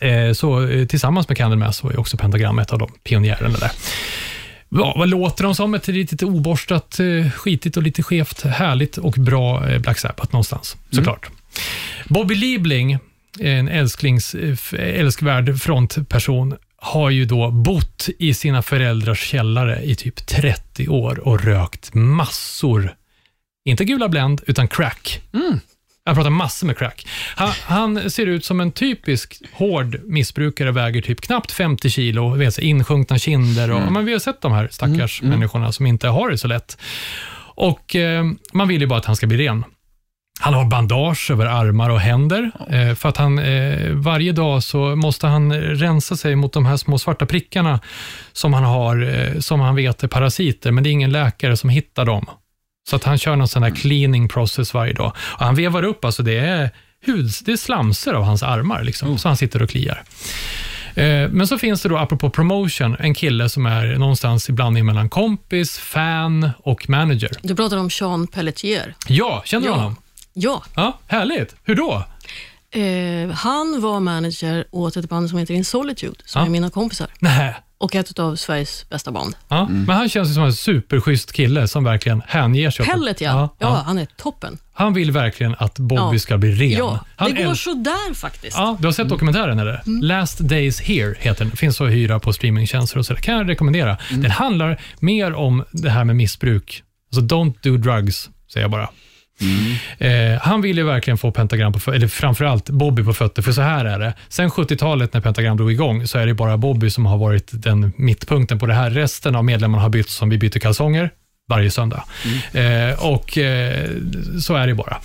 [0.00, 3.70] Eh, så eh, tillsammans med Candlemass var ju också Pentagram ett av de pionjärerna där.
[4.68, 5.74] Ja, vad låter de som?
[5.74, 10.76] Ett lite oborstat, eh, skitigt och lite skevt, härligt och bra eh, Black Sabbath någonstans,
[10.90, 11.30] såklart.
[12.08, 12.98] Bobby Liebling,
[13.40, 20.26] en älsklings, eh, älskvärd frontperson, har ju då bott i sina föräldrars källare i typ
[20.26, 22.94] 30 år och rökt massor,
[23.64, 25.20] inte gula Blend, utan crack.
[26.08, 27.06] Jag pratar massor med crack.
[27.36, 32.54] Han, han ser ut som en typisk hård missbrukare, väger typ knappt 50 kilo, vet,
[32.54, 33.70] så insjunkna kinder.
[33.70, 36.78] Och, men vi har sett de här stackars människorna som inte har det så lätt.
[37.54, 39.64] Och eh, Man vill ju bara att han ska bli ren.
[40.40, 42.50] Han har bandage över armar och händer.
[42.70, 46.76] Eh, för att han eh, Varje dag så måste han rensa sig mot de här
[46.76, 47.80] små svarta prickarna
[48.32, 51.70] som han har, eh, som han vet är parasiter, men det är ingen läkare som
[51.70, 52.26] hittar dem.
[52.88, 55.12] Så att han kör någon sån här cleaning process varje dag.
[55.18, 56.70] Och han vevar upp, alltså det är,
[57.04, 60.02] hud, det är slamser av hans armar, liksom, så han sitter och kliar.
[60.94, 64.86] Eh, Men så finns det då, apropå promotion, en kille som är någonstans i blandning
[64.86, 67.30] mellan kompis, fan och manager.
[67.42, 68.94] Du pratar om Sean Pelletier.
[69.08, 69.76] Ja, känner du Ja.
[69.76, 69.96] honom?
[70.34, 71.54] Ja, Ja, härligt.
[71.64, 72.04] Hur då?
[72.70, 76.46] eh, han var manager åt ett band som heter In Solitude, som Ja.
[76.46, 77.06] är mina kompisar.
[77.18, 77.54] Nej.
[77.80, 79.36] Och ett av Sveriges bästa band.
[79.48, 82.82] Ja, Men han känns ju som en superschysst kille som verkligen hänger sig.
[82.82, 83.48] åt- Pellet ja.
[83.58, 83.82] ja.
[83.86, 84.58] han är toppen.
[84.72, 86.18] Han vill verkligen att Bobby Ja.
[86.18, 86.70] ska bli ren.
[86.78, 88.56] Ja, han det går äl- sådär faktiskt.
[88.56, 89.82] Ja, du har sett dokumentären eller?
[90.02, 91.56] Last Days Here heter den.
[91.56, 93.20] Finns att hyra på streamingtjänster och sådär.
[93.20, 93.96] kan jag rekommendera.
[94.10, 96.82] Den handlar mer om det här med missbruk.
[97.16, 98.88] Alltså don't do drugs, säger jag bara.
[99.98, 103.62] Eh, han vill ju verkligen få Pentagram på eller framförallt Bobby på fötter, för så
[103.62, 104.14] här är det.
[104.28, 107.92] Sen 70-talet när Pentagram drog igång, så är det bara Bobby som har varit den
[107.96, 108.90] mittpunkten på det här.
[108.90, 111.10] Resten av medlemmarna har bytt som vi byter kalsonger
[111.48, 112.04] varje söndag.
[112.52, 113.88] Eh, och eh,
[114.40, 114.96] så är det bara.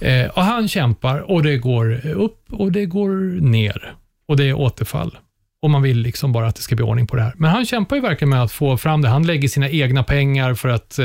[0.00, 3.94] Eh, och han kämpar och det går upp och det går ner.
[4.28, 5.18] Och det är återfall.
[5.62, 7.32] Och man vill liksom bara att det ska bli ordning på det här.
[7.36, 9.08] Men han kämpar ju verkligen med att få fram det.
[9.08, 10.98] Han lägger sina egna pengar för att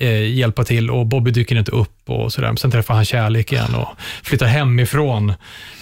[0.00, 2.56] eh, hjälpa till och Bobby dyker inte upp och sådär.
[2.56, 3.88] Sen träffar han kärlek igen och
[4.22, 5.32] flyttar hemifrån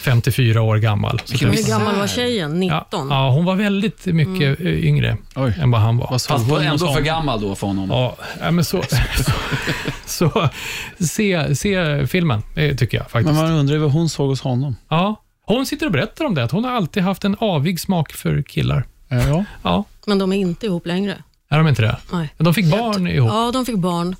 [0.02, 1.20] 54 år gammal.
[1.24, 2.61] Så Hur gammal var tjejen?
[2.61, 2.78] 19?
[2.90, 5.54] ja, ja, hon var väldigt mycket eh, yngre Oj.
[5.61, 6.07] än vad han var.
[6.11, 7.90] Vad Fast hon ändå för gammal då för honom.
[7.90, 8.83] Ja, ja, men så,
[10.07, 10.48] så, så
[11.04, 13.35] se, se filmen, eh, tycker jag faktiskt.
[13.35, 14.76] Men man undrar ju vad hon såg hos honom.
[14.88, 18.12] Ja, hon sitter och berättar om det, att hon har alltid haft en avig smak
[18.12, 18.85] för killar.
[19.09, 19.44] Ja.
[19.62, 21.22] Ja, Men de är inte ihop längre.
[21.48, 21.96] Är de inte det?
[22.12, 22.28] Nej.
[22.37, 23.30] Men de fick barn ihop.
[23.32, 24.16] Ja, de fick barn.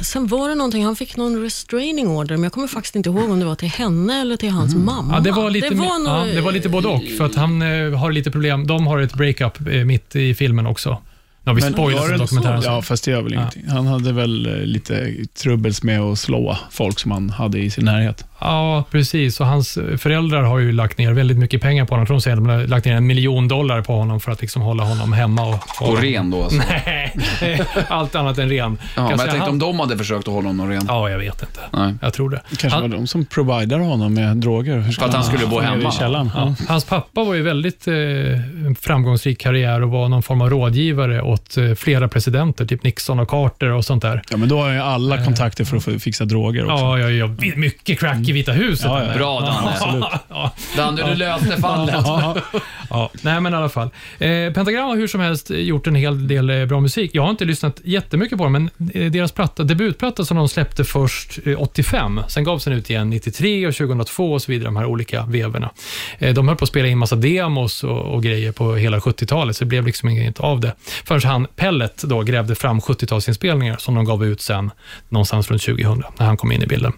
[0.00, 3.30] Sen var det någonting, han fick någon restraining order, men jag kommer faktiskt inte ihåg
[3.30, 5.02] om det var till henne eller till hans mamma.
[5.02, 5.14] Mm.
[5.14, 7.34] Ja, det var lite, det var ja, nog- det var lite både och, för att
[7.34, 8.66] han eh, har lite problem.
[8.66, 10.98] De har ett breakup eh, mitt i filmen också.
[11.44, 12.62] Nu har vi spoilat dokumentären.
[12.64, 13.68] Ja, fast det gör väl ingenting.
[13.68, 17.84] Han hade väl eh, lite trubbels med att slå folk som han hade i sin
[17.84, 18.24] närhet.
[18.40, 19.40] Ja, precis.
[19.40, 22.00] Och hans föräldrar har ju lagt ner väldigt mycket pengar på honom.
[22.02, 24.32] Jag tror de säger att de har lagt ner en miljon dollar på honom för
[24.32, 25.42] att liksom hålla honom hemma.
[25.46, 26.42] Och, Och ren då.
[26.44, 26.62] Alltså.
[27.40, 28.78] Nej, allt annat än ren.
[28.96, 30.84] Ja, men jag tänkte han- om de hade försökt att hålla honom ren.
[30.88, 31.60] Ja, jag vet inte.
[31.72, 31.94] Nej.
[32.02, 32.40] Jag tror det.
[32.48, 34.82] Kanske Han- var de som providade honom med droger.
[34.92, 35.88] För att han skulle bo hemma.
[35.88, 36.30] I källaren.
[36.34, 36.54] Ja.
[36.68, 37.94] Hans pappa var ju väldigt eh,
[38.80, 43.28] framgångsrik karriär och var någon form av rådgivare åt eh, flera presidenter, typ Nixon och
[43.28, 44.22] Carter och sånt där.
[44.30, 46.84] Ja, men då har ju alla kontakter för att fixa droger också.
[46.84, 48.86] Ja, ja, ja, mycket crack i Vita huset.
[48.86, 49.14] Ja, ja.
[49.14, 49.70] Bra Danne.
[49.70, 50.04] Absolut.
[50.28, 51.94] Ja, Danne, du löste fallet.
[52.04, 52.36] Ja,
[52.90, 53.90] ja, nej men i alla fall.
[54.18, 57.10] Eh, Pentagram har hur som helst gjort en hel del eh, bra musik.
[57.14, 60.84] Jag har inte lyssnat jättemycket på dem, men eh, deras platta, debutplatta som de släppte
[60.84, 64.76] först eh, 85, sen gavs den ut igen 93 och 2002 och så vidare, de
[64.76, 65.70] här olika vevorna.
[66.18, 69.56] Eh, de höll på att spela in massa demos och, och grejer på hela 70-talet,
[69.56, 70.74] så det blev liksom inget av det.
[71.04, 74.70] Förrän han, Pellet, då grävde fram 70-talsinspelningar som de gav ut sen,
[75.08, 76.92] någonstans runt 2000, när han kom in i bilden.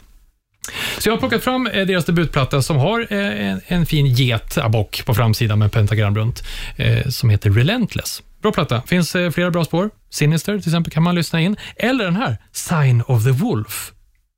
[0.98, 5.04] Så jag har plockat fram eh, deras debutplatta som har eh, en, en fin get-abock
[5.06, 6.42] på framsidan med pentagram runt,
[6.76, 8.22] eh, som heter Relentless.
[8.42, 8.82] Bra platta.
[8.82, 9.90] finns flera bra spår.
[10.10, 11.56] Sinister till exempel kan man lyssna in.
[11.76, 13.92] Eller den här, Sign of the Wolf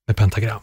[0.07, 0.62] med pentagram.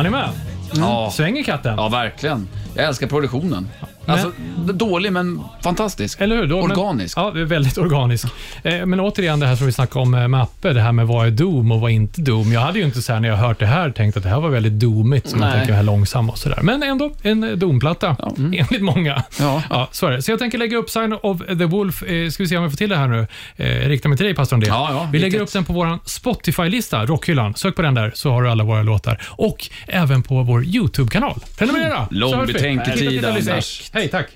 [0.00, 0.28] Han är med.
[0.72, 1.10] Ja.
[1.12, 1.74] Svänger katten.
[1.76, 2.48] ja, verkligen.
[2.74, 3.68] Jag älskar produktionen.
[4.06, 4.32] Alltså,
[4.72, 6.20] dålig men fantastisk.
[6.20, 6.46] Eller hur?
[6.46, 7.16] Då, Organisk.
[7.16, 8.26] Men, ja, det väldigt organisk.
[8.62, 11.06] Eh, men återigen det här som vi snackade om eh, med apper, det här med
[11.06, 12.52] vad är Doom och vad är inte Doom.
[12.52, 14.40] Jag hade ju inte så här när jag hört det här tänkt att det här
[14.40, 16.58] var väldigt Doomigt, som man tänker här långsamma och sådär.
[16.62, 19.22] Men ändå en eh, Doom-platta, enligt många.
[19.40, 19.62] Ja.
[19.70, 20.22] Ja, så är det.
[20.22, 22.02] Så jag tänker lägga upp Sign of the Wolf.
[22.02, 23.26] Eh, ska vi se om vi får till det här nu.
[23.56, 24.68] Eh, rikta mig till dig, pastor André.
[24.68, 27.54] Ja, ja, vi lägger upp den på vår Spotify-lista, Rockhyllan.
[27.54, 29.22] Sök på den där, så har du alla våra låtar.
[29.26, 31.40] Och även på vår YouTube-kanal.
[31.58, 32.08] Prenumerera!
[32.10, 33.24] Lång betänketid.
[33.24, 33.90] Anders.
[34.00, 34.30] Hej, tack.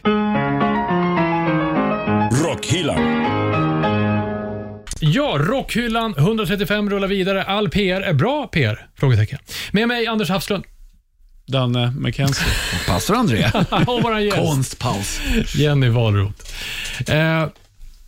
[2.44, 2.98] Rockhyllan.
[5.00, 7.44] Ja, Rockhyllan 135 rullar vidare.
[7.44, 8.86] All PR är bra PR?
[8.96, 9.38] Frågetecken.
[9.72, 10.64] Med mig Anders Hafslund
[11.46, 12.46] Danne McKenzie.
[12.86, 13.44] Pastor André.
[13.86, 15.20] och vår gäst Konstpaus.
[15.54, 16.44] Jenny Wahlroth.
[17.10, 17.46] Eh,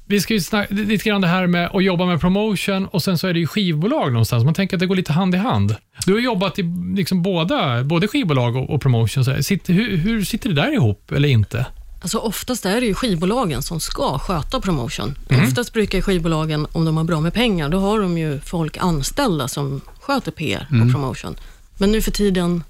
[0.07, 3.19] vi ska ju snacka lite grann det här med att jobba med promotion och sen
[3.19, 4.45] så är det ju skivbolag någonstans.
[4.45, 5.77] Man tänker att det går lite hand i hand.
[6.07, 6.63] Du har jobbat i
[6.97, 9.25] liksom båda, både skivbolag och, och promotion.
[9.25, 9.43] Så.
[9.43, 11.67] Sitter, hur, hur sitter det där ihop eller inte?
[12.03, 15.15] Alltså oftast är det ju skivbolagen som ska sköta promotion.
[15.31, 15.45] Mm.
[15.49, 19.49] Oftast brukar skivbolagen, om de har bra med pengar, då har de ju folk anställda
[19.49, 20.87] som sköter PR Mm.
[20.87, 21.37] och promotion.
[21.79, 22.65] Men nu för tiden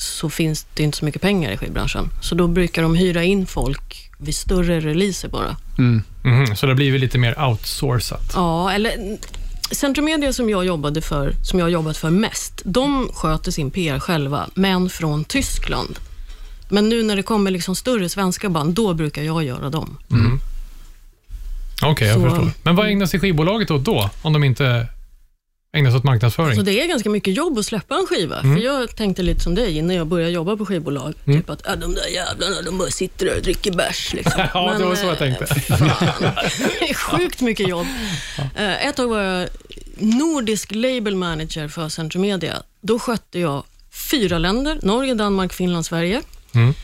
[0.00, 2.08] så finns det inte så mycket pengar i skivbranschen.
[2.20, 5.56] Så då brukar de hyra in folk vid större releaser bara.
[5.78, 8.32] Mhm, så det blivit lite mer outsourcat.
[8.34, 9.18] Ja, eller
[9.70, 13.98] Centromedia som jag jobbade för, som jag har jobbat för mest, de sköter sin PR
[13.98, 15.98] själva, men från Tyskland.
[16.68, 19.98] Men nu när det kommer liksom större svenska band, då brukar jag göra dem.
[21.82, 22.50] Okej, jag Så- förstår.
[22.62, 24.86] Men vad ägnar sig skivbolaget åt då, om de inte
[25.72, 26.56] ägnar sig åt marknadsföring?
[26.56, 28.42] Så det är ganska mycket jobb att släppa en skiva.
[28.42, 31.14] För jag tänkte lite som dig innan jag började jobba på skivbolag.
[31.24, 34.12] Typ att ja, de där jävlarna, de bara sitter där och dricker bärs.
[34.14, 34.42] Liksom.
[34.54, 35.44] Ja, det var så jag eh, tänkte.
[36.80, 37.86] Det är sjukt mycket jobb.
[38.56, 39.48] Eh, Ett tag var jag
[39.98, 42.62] nordisk label manager för Centromedia.
[42.80, 43.64] Då skötte jag
[44.10, 46.22] fyra länder, Norge, Danmark, Finland, Sverige.
[46.54, 46.74] Mm.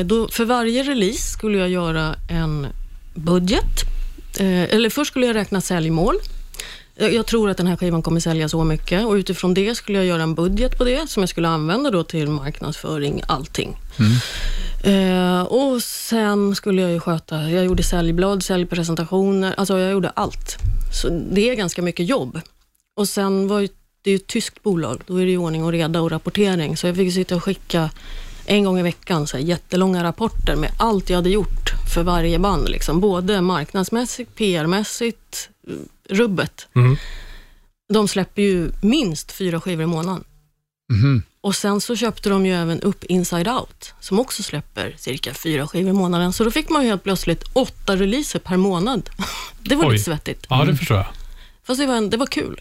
[0.00, 2.66] Eh, Då, för varje release skulle jag göra en
[3.14, 3.64] budget.
[4.38, 6.16] Eller först skulle jag räkna säljmål.
[7.00, 9.98] Jag jag tror att den här skivan kommer sälja så mycket och utifrån det skulle
[9.98, 13.76] jag göra en budget på det som jag skulle använda då till marknadsföring, allting.
[14.84, 20.56] Eh, och sen skulle jag ju sköta, jag gjorde säljblad, säljpresentationer, alltså jag gjorde allt.
[20.92, 22.40] Så det är ganska mycket jobb.
[22.96, 23.68] Och sen var ju,
[24.02, 26.76] det är ju ett tyskt bolag, då är det ju ordning och reda och rapportering.
[26.76, 27.90] Så jag fick sitta och skicka
[28.46, 32.38] en gång i veckan så här jättelånga rapporter med allt jag hade gjort för varje
[32.38, 32.68] band.
[32.68, 33.00] Liksom.
[33.00, 35.48] Både marknadsmässigt, PR-mässigt,
[36.10, 36.68] rubbet.
[36.74, 36.96] Mm.
[37.92, 40.24] De släpper ju minst fyra skivor i månaden.
[40.92, 41.22] Mhm.
[41.40, 45.66] Och sen så köpte de ju även upp Inside Out, som också släpper cirka fyra
[45.68, 46.32] skivor i månaden.
[46.32, 49.10] Så då fick man ju helt plötsligt åtta releaser per månad.
[49.62, 49.92] Det var Oj.
[49.92, 50.46] lite svettigt.
[50.50, 51.06] Ja, det förstår jag.
[51.64, 52.60] Fast det var, det var kul.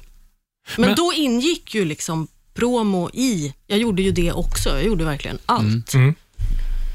[0.77, 4.69] Men, Men- då ingick ju liksom promo i, jag gjorde ju det också.
[4.69, 5.93] Jag gjorde verkligen allt.
[5.93, 6.15] Mm.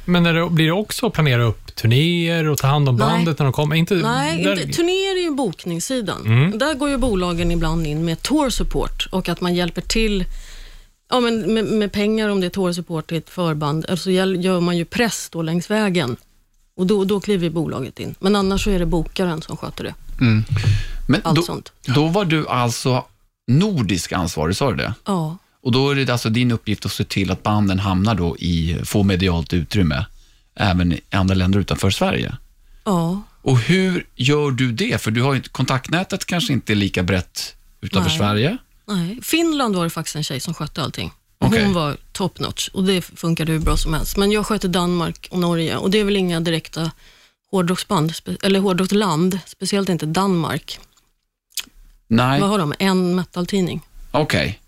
[0.04, 3.08] Men det, blir det också att planera upp turnéer och ta hand om Nej.
[3.08, 3.76] bandet när de kommer?
[3.76, 6.26] Inte, Nej, där- inte, turnéer är ju bokningssidan.
[6.26, 6.58] Mm.
[6.58, 10.24] Där går ju bolagen ibland in med tour support och att man hjälper till
[11.10, 13.86] ja, men med, med pengar om det är tour support till ett förband.
[13.88, 16.16] Alltså gäll- gör man ju press då längs vägen
[16.76, 18.14] och då, då kliver bolaget in.
[18.20, 19.94] Men annars så är det bokaren som sköter det.
[21.08, 21.72] Men Allt då, sånt.
[21.86, 23.04] då var du alltså
[23.46, 24.94] nordisk ansvarig, sa du det?
[25.04, 25.36] Ja.
[25.64, 28.78] Och då är det alltså din uppgift att se till att banden hamnar då i,
[28.84, 30.06] får medialt utrymme,
[30.54, 32.36] även i andra länder utanför Sverige.
[32.84, 33.22] Ja.
[33.42, 35.00] Och hur gör du det?
[35.00, 38.18] För du har ju, kontaktnätet kanske inte är lika brett utanför Nej.
[38.18, 38.56] Sverige.
[38.86, 39.18] Nej.
[39.22, 41.12] Finland var det faktiskt en tjej som skötte allting.
[41.38, 41.64] Okej.
[41.64, 44.16] Hon var top notch och det funkade hur bra som helst.
[44.16, 46.90] Men jag skötte Danmark och Norge och det är väl inga direkta
[47.50, 48.12] hårdrocksband,
[48.42, 50.78] eller hårdrocksland, speciellt inte Danmark.
[52.08, 52.74] Nej, Vad har de?
[52.78, 53.80] En metaltidning.
[54.10, 54.58] okej.
[54.58, 54.63] Ja.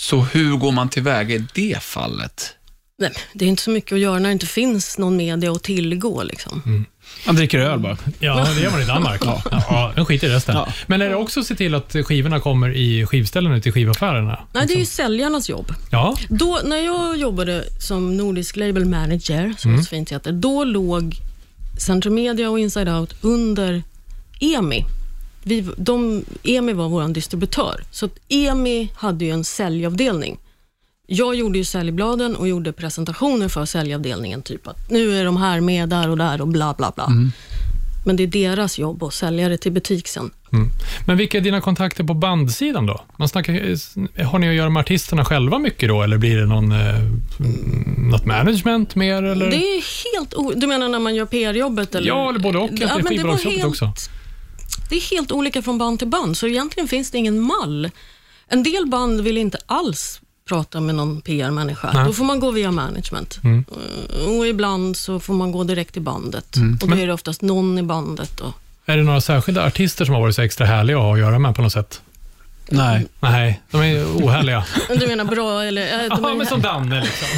[0.00, 2.54] Så hur går man tillväga i det fallet?
[2.98, 5.62] Nej, det är inte så mycket att göra när det inte finns någon media att
[5.62, 6.22] tillgå.
[6.22, 6.84] Liksom.
[7.26, 7.96] Han dricker öl bara.
[8.18, 9.20] Ja, det gör man i Danmark.
[9.24, 9.42] ja.
[9.50, 10.56] Ja, den skiter i resten.
[10.56, 10.68] Ja.
[10.86, 14.38] Men är det också att se till att skivorna kommer i skivställen ute i skivaffärerna?
[14.52, 15.74] Nej, det är ju säljarnas jobb.
[15.90, 20.64] Ja, Då, när jag jobbade som nordisk label manager, som det så fint heter, då
[20.64, 21.16] låg
[21.86, 23.82] Central Media och Inside Out under
[24.40, 24.84] EMI.
[25.48, 30.38] Vi, de, EMI var vår distributör, så att EMI hade ju en säljavdelning.
[31.06, 35.60] Jag gjorde ju säljbladen och gjorde presentationer för säljavdelningen, typ att nu är de här
[35.60, 37.08] med där och där och bla bla bla.
[38.06, 40.30] Men det är deras jobb att sälja det till butik sen.
[40.52, 40.68] Mm.
[41.06, 43.00] Men vilka är dina kontakter på bandsidan då?
[43.16, 43.52] Man snackar,
[44.24, 48.10] har ni att göra med artisterna själva mycket då, eller blir det någon, eh, mm,
[48.10, 49.22] något management mer?
[49.22, 49.50] Eller?
[49.50, 51.94] Det är helt o- Du menar när man gör PR-jobbet?
[51.94, 52.08] Eller?
[52.08, 52.70] Ja, eller både och.
[52.72, 53.92] Ja, det men det var helt- också.
[54.88, 57.90] Det är helt olika från band till band, så egentligen finns det ingen mall.
[58.48, 62.04] En del band vill inte alls prata med någon PR-människa.
[62.06, 63.40] Då får man gå via management.
[63.44, 63.64] Mm.
[64.22, 66.56] Eh, Och ibland så får man gå direkt till bandet.
[66.82, 68.40] Och då är det oftast någon i bandet.
[68.40, 68.52] Och...
[68.86, 71.38] Är det några särskilda artister som har varit så extra härliga att ha att göra
[71.38, 72.00] med på något sätt?
[72.70, 73.06] Nej.
[73.20, 74.64] Nej, de är ohärliga.
[75.00, 75.82] Du menar bra eller?
[76.04, 77.28] äh, de Ja, men som Danne liksom.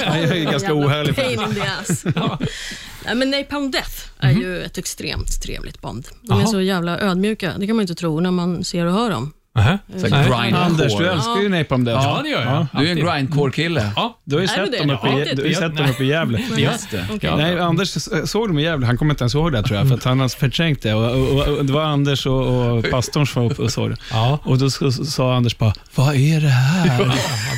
[0.06, 1.16] Jag är ganska ohärlig.
[1.16, 2.04] Pain in the ass.
[3.04, 6.08] Nej, men Napalm Death är ju ett extremt trevligt band.
[6.22, 6.46] De är Jaha.
[6.46, 7.54] så jävla ödmjuka.
[7.58, 9.32] Det kan man inte tro när man ser och hör dem.
[9.54, 9.78] Nähä.
[9.96, 10.10] Så Nej.
[10.10, 10.58] grindcore.
[10.58, 12.04] Anders, du älskar ju Napalm Death.
[12.06, 12.42] Ja, det gör
[12.72, 12.82] jag.
[12.82, 13.90] Du är en grindcore-kille.
[13.96, 16.04] Ja, Du har ju sett dem uppe Ja, i, du har ju sett dem uppe
[16.04, 16.40] i Gävle.
[16.56, 17.06] Just det.
[17.14, 17.36] Okej.
[17.36, 17.88] Nej, Anders
[18.30, 18.86] såg dem i Gävle.
[18.86, 20.94] Han kommer inte ens ihåg det tror jag, för att han har förträngt det.
[20.94, 22.46] Och, och, och, det var Anders och,
[22.76, 23.96] och pastorn som var uppe och såg det.
[24.10, 24.38] ja.
[24.44, 27.12] Och då sa Anders bara, vad är det här?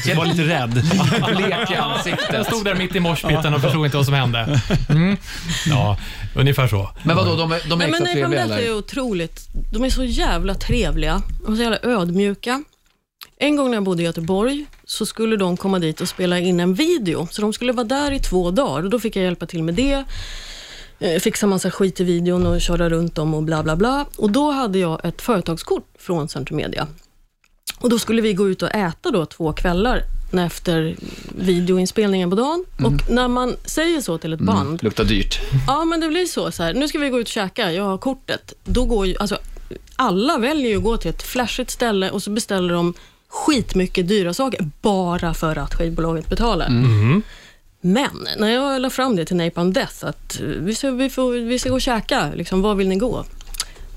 [0.06, 0.70] Jag var lite rädd.
[1.36, 2.46] Blek i Jag ansiktet.
[2.46, 4.60] stod där mitt i moshpiten och förstod inte vad som hände.
[4.88, 5.16] Mm.
[5.66, 5.96] Ja,
[6.34, 6.90] ungefär så.
[7.02, 9.48] Men vadå, de är, de är Nej, men extra Napalm trevliga Death är otroligt.
[9.72, 12.62] De är så jävla trevliga och så jävla ödmjuka.
[13.36, 16.60] En gång när jag bodde i Göteborg så skulle de komma dit och spela in
[16.60, 17.28] en video.
[17.30, 19.74] Så de skulle vara där i två dagar och då fick jag hjälpa till med
[19.74, 20.04] det.
[20.98, 24.06] Eh, Fixa massa skit i videon och köra runt dem och bla bla bla.
[24.16, 26.86] Och då hade jag ett företagskort från Centrum Media.
[27.78, 30.96] Och då skulle vi gå ut och äta då två kvällar efter
[31.38, 32.64] videoinspelningen på dagen.
[32.84, 35.40] Och när man säger så till ett band, Luktar dyrt.
[35.66, 36.50] Ja, men det blir så.
[36.50, 36.74] så här.
[36.74, 38.52] Nu ska vi gå ut och käka, jag har kortet.
[38.64, 39.38] Då går ju, alltså,
[39.96, 42.94] alla väljer ju att gå till ett flashigt ställe och så beställer de
[43.28, 46.68] skitmycket dyra saker bara för att skivbolaget betalar.
[47.80, 51.32] Men när jag la fram det till Napalm Death, att eh, vi ska, vi får,
[51.32, 53.24] vi ska gå och käka, liksom, var vill ni gå?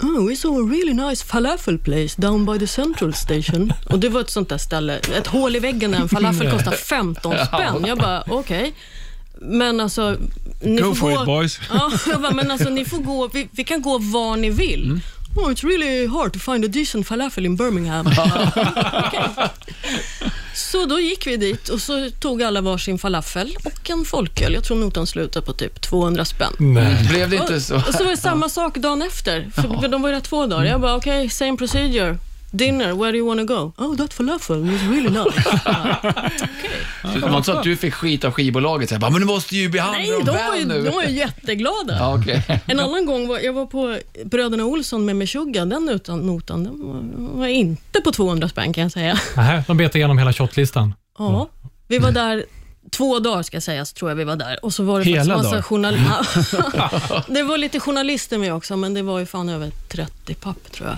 [0.01, 3.73] Oh, we saw a really nice falafel place down by the central station.
[3.89, 6.71] Och det var ett sånt där ställe, ett hål i väggen där en falafel kostar
[6.71, 7.85] 15 spänn.
[7.87, 8.73] Jag bara, okej.
[9.41, 10.17] Men alltså,
[10.61, 11.21] ni Go får for gå...
[11.21, 11.59] it boys.
[11.69, 14.85] Ja, jag bara, men alltså ni får gå, vi, vi kan gå var ni vill.
[14.85, 14.99] Mm.
[15.37, 18.07] Oh, it's really hard to find a decent falafel in Birmingham.
[19.07, 19.49] Okej.
[20.53, 24.53] Så då gick vi dit och så tog alla varsin falafel och en folköl.
[24.53, 26.53] Jag tror notan slutade på typ 200 spänn.
[26.57, 27.07] Nej.
[27.09, 27.75] Blev det inte så?
[27.75, 30.65] Och så var det samma sak dagen efter, för de var ju där två dagar.
[30.65, 32.17] Jag bara, okej, okay, same procedure.
[32.51, 33.73] Dinner, where do you wanna go?
[33.77, 35.43] Oh, that falafel was really nice.
[37.13, 38.89] Det var inte så att du fick skit av skivbolaget?
[38.89, 40.83] Så här, bara, men du måste ju behandla Nej, dem de väl var, ju, nu.
[40.83, 41.97] de var ju jätteglada.
[41.99, 42.61] Ja, okej.
[42.65, 45.65] En annan gång var jag var på Bröderna Olsson med Meshuggah.
[45.65, 49.19] Den utan notan den var, inte på 200 spänn kan jag säga.
[49.35, 50.93] Nähä, de betar igenom hela shotlistan.
[51.17, 51.49] Ja,
[51.87, 52.45] vi var där
[52.91, 54.65] två dagar ska sägas, tror jag vi var där.
[54.65, 57.23] Och så var det Hela faktiskt massa journalister.
[57.33, 60.89] det var lite journalister med också, men det var ju fan över 30 papp tror
[60.89, 60.97] jag.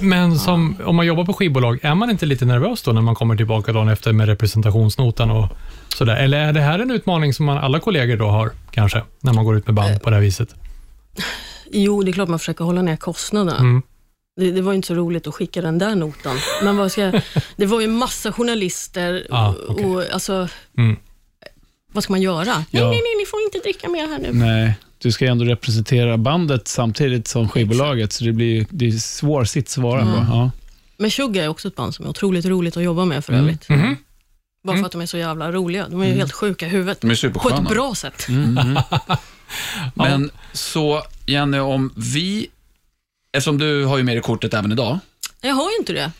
[0.00, 3.14] Men som, om man jobbar på skivbolag, är man inte lite nervös då när man
[3.14, 5.48] kommer tillbaka dagen efter med representationsnotan och
[5.96, 6.16] sådär?
[6.16, 9.44] Eller är det här en utmaning som man, alla kollegor då har, kanske, när man
[9.44, 10.54] går ut med band på det här viset?
[11.72, 13.58] Jo, det är klart man försöker hålla ner kostnaderna.
[13.58, 13.82] Mm.
[14.36, 16.36] Det, det var ju inte så roligt att skicka den där notan.
[16.62, 17.12] Men vad ska,
[17.56, 19.84] det var ju massa journalister Ah, och, okej.
[19.86, 20.48] och alltså,
[20.78, 20.96] Mm.
[21.92, 22.44] vad ska man göra?
[22.44, 22.80] Nej, Ja.
[22.90, 24.28] nej, nej, ni får inte dricka mer här nu.
[24.32, 28.92] Nej, du ska ju ändå representera bandet samtidigt som skivbolaget, så det blir det är
[28.92, 30.26] svår sits att vara på.
[30.28, 30.50] Ja.
[30.96, 33.44] Men Sugar är också ett band som är otroligt roligt att jobba med för Mm.
[33.44, 33.68] övrigt.
[33.68, 33.96] Mhm.
[34.64, 35.88] Bara för att de är så jävla roliga.
[35.88, 37.00] De är ju helt sjuka i huvudet.
[37.00, 37.56] De är På supersköna.
[37.62, 38.26] ett bra sätt.
[39.94, 42.46] Men så, Jenny, om vi...
[43.32, 44.98] Eftersom du har ju med dig kortet även idag.
[45.40, 46.12] Jag har ju inte det.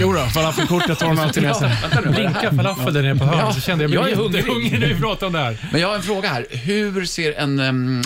[0.00, 1.70] Jo då, falafelkortet tar de alltid med sig.
[2.04, 4.36] Blinka falafel där nere på hörnet, så kände jag jag mig är hungrig.
[4.36, 5.68] jättehungrig när vi pratade om det här.
[5.72, 6.46] Men jag har en fråga här.
[6.50, 7.58] Hur ser en,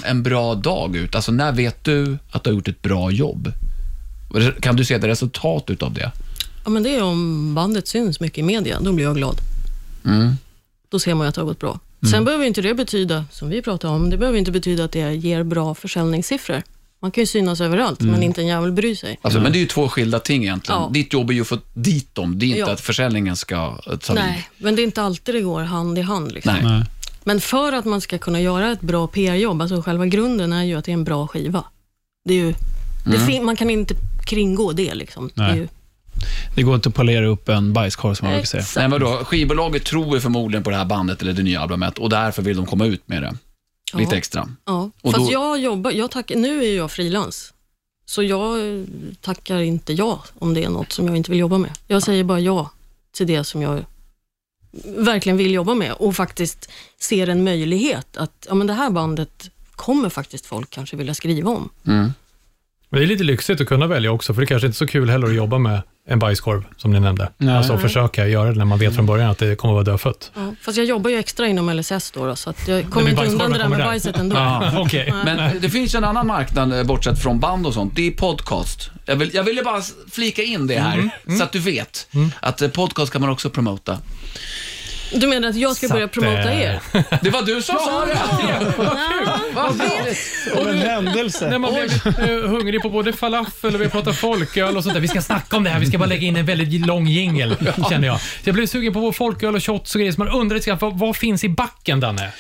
[0.04, 1.14] en bra dag ut?
[1.14, 3.52] Alltså, när vet du att du har gjort ett bra jobb?
[4.60, 6.12] Kan du se ett resultat utav det?
[6.64, 8.80] Ja, men det är om bandet syns mycket i media.
[8.80, 9.36] Då blir jag glad.
[10.04, 10.36] Mm.
[10.88, 11.78] Då ser man ju att det har gått bra.
[12.10, 15.14] Sen behöver inte det betyda, som vi pratade om, det behöver inte betyda att det
[15.14, 16.62] ger bra försäljningssiffror.
[17.02, 19.18] Man kan ju synas överallt, men inte en jävel bryr sig.
[19.22, 20.80] Alltså, Men det är ju två skilda ting egentligen.
[20.80, 20.90] Ja.
[20.92, 22.38] Ditt jobb är ju att få dit dem.
[22.38, 22.70] Det är inte Ja.
[22.70, 23.54] att försäljningen ska
[23.86, 24.22] eh, ta vid.
[24.22, 26.32] Nej, men det är inte alltid det går hand i hand.
[26.32, 26.52] Liksom.
[26.54, 26.62] Nej.
[26.64, 26.84] Nej.
[27.24, 30.74] Men för att man ska kunna göra ett bra PR-jobb, alltså själva grunden är ju
[30.78, 31.64] att det är en bra skiva.
[32.24, 32.54] Det är ju,
[33.06, 33.94] det fin- man kan inte
[34.26, 34.94] kringgå det.
[34.94, 35.30] Liksom.
[35.34, 35.56] Det är Nej.
[35.58, 35.68] ju,
[36.56, 38.60] Det går inte att polera upp en bajskorv som man brukar säga.
[38.60, 38.76] exakt.
[38.76, 39.24] Nej, vadå?
[39.24, 42.56] Skivbolaget tror ju förmodligen på det här bandet eller det nya albumet och därför vill
[42.56, 43.34] de komma ut med det.
[43.94, 44.48] Lite extra.
[44.64, 44.90] Ja.
[45.02, 47.52] Och Fast då- jag jobbar, jag tack, nu är jag frilans.
[48.04, 48.58] Så jag
[49.20, 51.70] tackar inte ja om det är något som jag inte vill jobba med.
[51.86, 52.70] Jag säger bara ja
[53.12, 53.84] till det som jag
[54.84, 56.70] verkligen vill jobba med och faktiskt
[57.00, 61.50] ser en möjlighet att ja, men det här bandet kommer faktiskt folk kanske vilja skriva
[61.50, 61.68] om.
[61.86, 62.12] Mm.
[62.90, 64.86] Men det är lite lyxigt att kunna välja också, för det kanske inte är så
[64.86, 67.30] kul heller att jobba med en bajskorv, som ni nämnde.
[67.38, 67.56] Nej.
[67.56, 69.94] Alltså att försöka göra det när man vet från början att det kommer att vara
[69.94, 70.30] dödfött.
[70.34, 73.26] Ja, fast jag jobbar ju extra inom LSS då, då så att jag kommer inte
[73.26, 73.86] undan det där med där.
[73.86, 74.36] bajset ändå.
[74.36, 75.14] Ja, okej.
[75.24, 77.96] Men det finns en annan marknad eh, bortsett från band och sånt.
[77.96, 78.90] Det är podcast.
[79.04, 82.08] Jag, vill, jag ville bara flika in det här, så att du vet
[82.40, 83.98] att eh, podcast kan man också promota.
[85.12, 86.80] Du menar att jag ska börja promota er?
[87.22, 88.18] Det var du som sa det!
[89.54, 89.80] Vad.
[90.56, 91.50] Av en händelse.
[91.50, 91.90] När man blev
[92.30, 95.00] eh, hungrig på både falafel och vi pratar folköl och sånt där.
[95.00, 97.56] Vi ska snacka om det här, vi ska bara lägga in en väldigt lång jingel,
[97.90, 98.20] känner jag.
[98.20, 100.78] Så jag blev sugen på folköl och shots och grejer, så man undrar lite grann,
[100.80, 102.32] vad, vad finns i backen, Danne?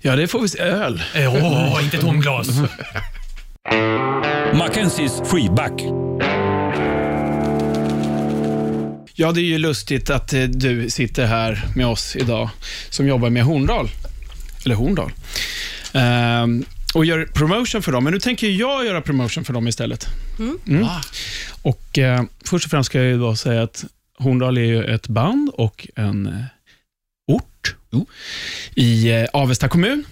[0.00, 0.58] Ja, det får vi se.
[0.58, 1.02] Öl.
[1.14, 2.48] Eh, Åh, inte tomglas.
[4.54, 5.82] Mackenzies freeback.
[9.20, 12.50] Ja, det är ju lustigt att eh, du sitter här med oss idag
[12.90, 13.88] som jobbar med Horndal.
[14.64, 15.12] Eller Horndal.
[15.92, 16.64] Ehm,
[16.94, 18.04] och gör promotion för dem.
[18.04, 20.06] Men nu tänker jag göra promotion för dem istället.
[20.38, 20.82] Mm.
[20.82, 21.02] Va?
[21.62, 23.84] Och eh, Först och främst ska jag då säga att
[24.18, 26.44] Horndal är ju ett band och en eh,
[27.26, 28.06] ort Jo.
[28.74, 30.04] i eh, Avesta kommun.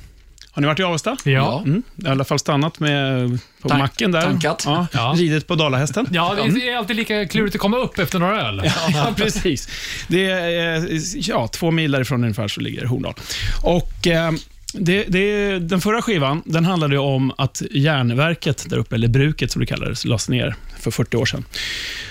[0.58, 1.16] Har ni varit i Avesta?
[1.24, 1.62] Ja.
[1.66, 1.82] Mm.
[2.04, 4.22] I alla fall stannat med på Tank- macken där.
[4.22, 4.62] tankat.
[4.66, 5.14] Ja, Ja.
[5.16, 6.06] Ridit på dalahästen.
[6.12, 8.62] Ja, det är alltid lika klurigt att komma upp efter några öl.
[8.94, 9.68] Ja, precis.
[10.08, 10.88] Det är
[11.30, 13.14] ja, två mil därifrån ungefär så ligger Horndal.
[13.62, 14.32] Och, eh,
[14.72, 19.60] det, det, den förra skivan den handlade om att järnverket där uppe, eller bruket som
[19.60, 21.44] det kallades, lades ner för 40 år sedan.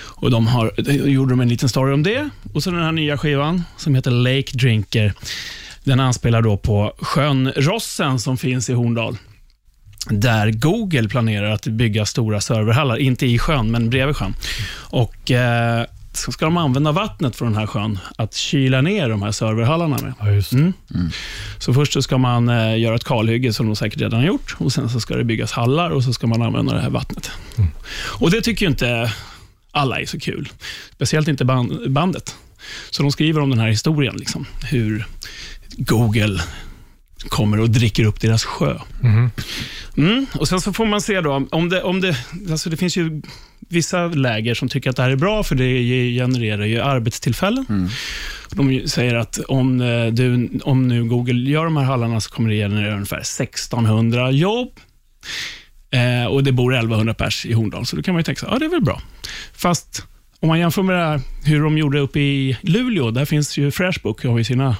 [0.04, 2.28] Och de har, de gjorde de en liten story om det.
[2.52, 5.12] Och så den här nya skivan som heter Lake Drinker.
[5.88, 9.16] Den anspelar då på sjön Rossen som finns i Horndal
[10.10, 14.34] där Google planerar att bygga stora serverhallar, inte i sjön, men bredvid sjön.
[14.74, 19.22] Och eh, så ska de använda vattnet från den här sjön att kyla ner de
[19.22, 20.12] här serverhallarna med.
[20.20, 20.52] Ja, det.
[20.52, 20.72] Mm.
[21.58, 24.56] Så först så ska man eh, göra ett kalhygge, som de säkert redan har gjort,
[24.58, 27.30] och sen så ska det byggas hallar och så ska man använda det här vattnet.
[28.00, 29.12] Och det tycker inte
[29.70, 30.48] alla är så kul.
[30.92, 32.34] Speciellt inte band, bandet.
[32.90, 35.06] Så de skriver om den här historien, liksom, hur
[35.76, 36.40] Google
[37.28, 38.78] kommer och dricker upp deras sjö.
[39.00, 39.30] Mhm.
[39.96, 40.26] Mm.
[40.34, 42.16] Och Sen så får man se då, om det, om det,
[42.50, 43.22] alltså det finns ju
[43.68, 47.88] vissa läger som tycker att det här är bra, för det ge- genererar ju arbetstillfällen.
[48.50, 52.50] De säger att om, eh, du, om nu Google gör de här hallarna så kommer
[52.50, 54.68] det generera ungefär 1600 jobb.
[55.90, 58.48] Eh, och det bor 1100 pers i Horndal, så då kan man ju tänka sig,
[58.52, 59.02] ja det är väl bra.
[59.54, 60.02] Fast
[60.40, 63.70] om man jämför med det här, hur de gjorde uppe i Luleå, där finns ju
[63.70, 64.76] Freshbook, har ju sina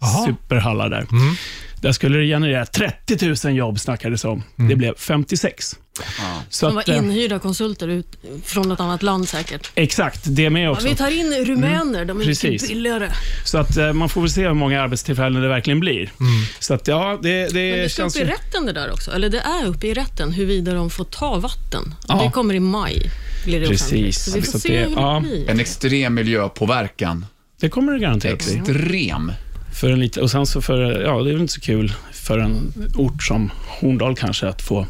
[0.00, 0.26] Jaha.
[0.26, 1.06] superhallar där.
[1.12, 1.34] Mm.
[1.80, 4.42] Där skulle det generera 30 000 jobb, snackades om.
[4.56, 5.76] Det blev 56.
[6.18, 6.42] Ja.
[6.50, 8.06] Så De att, var eh, inhyrda konsulter ut,
[8.44, 9.70] från ett annat land säkert.
[9.74, 10.88] exakt, det med Ja, också.
[10.88, 12.44] vi tar in rumäner, de är Precis.
[12.62, 13.10] mycket billigare.
[13.44, 16.12] Så att eh, man får väl se hur många arbetstillfällen det verkligen blir.
[16.58, 19.10] Så att ja, det, det, Men det ska känns upp i rätten det där också.
[19.10, 21.94] Eller det är uppe i rätten huruvida de får ta vatten.
[22.08, 22.22] Ja.
[22.24, 23.10] Det kommer i maj.
[23.44, 24.24] Blir det Precis.
[24.24, 25.14] Så vi får Så se det- hur ja.
[25.14, 25.50] det blir.
[25.50, 27.26] En extrem miljöpåverkan.
[27.60, 28.56] Det kommer det garanterat bli.
[28.58, 29.32] Extrem.
[29.76, 32.38] För en lite, och sen så för, ja, det är väl inte så kul för
[32.38, 33.50] en ort som
[33.80, 34.86] Horndal kanske att få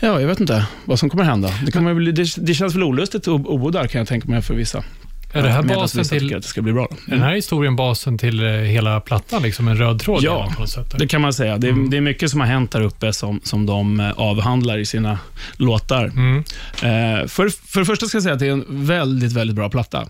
[0.00, 1.50] Ja, jag vet inte vad som kommer hända.
[1.66, 4.42] Det, kommer bli, det, det känns väl olustigt att bo där kan jag tänka mig
[4.42, 4.84] för vissa.
[5.32, 6.88] Är det här basen till, att det ska bli bra.
[7.06, 9.42] är den här historien basen till eh, hela plattan?
[9.42, 10.52] Liksom en röd tråd Ja?
[10.98, 11.58] Det kan man säga.
[11.58, 14.78] Det, är- det är mycket som har hänt där uppe som, som de eh, avhandlar
[14.78, 15.18] i sina
[15.56, 16.04] låtar.
[16.04, 16.36] Mm.
[16.38, 19.68] Eh, för, för det första ska jag säga att det är en väldigt, väldigt bra
[19.70, 20.06] platta.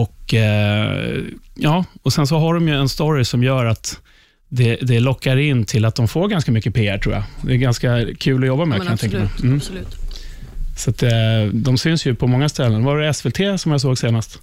[0.00, 1.22] Och, eh,
[1.54, 4.00] ja, och Sen så har de ju en story som gör att
[4.48, 7.22] det, det lockar in till att de får ganska mycket PR, tror jag.
[7.42, 9.26] Det är ganska kul att jobba med, Men kan jag tänka mig.
[9.26, 9.56] absolut, Mm.
[9.56, 9.96] absolut.
[10.76, 11.10] Så att, eh,
[11.52, 12.84] de syns ju på många ställen.
[12.84, 14.38] Var det SVT som jag såg senast?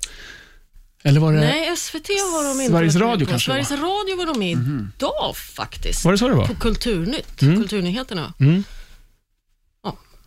[1.04, 4.40] Eller var det, Nej, SVT har de inte Sveriges Radio kanske Sveriges Radio var de
[4.40, 6.06] med idag faktiskt.
[6.06, 6.46] var det så det var?
[6.48, 7.60] På Kulturnytt, Mm.
[7.60, 8.34] Kulturnyheterna.
[8.40, 8.64] Mm.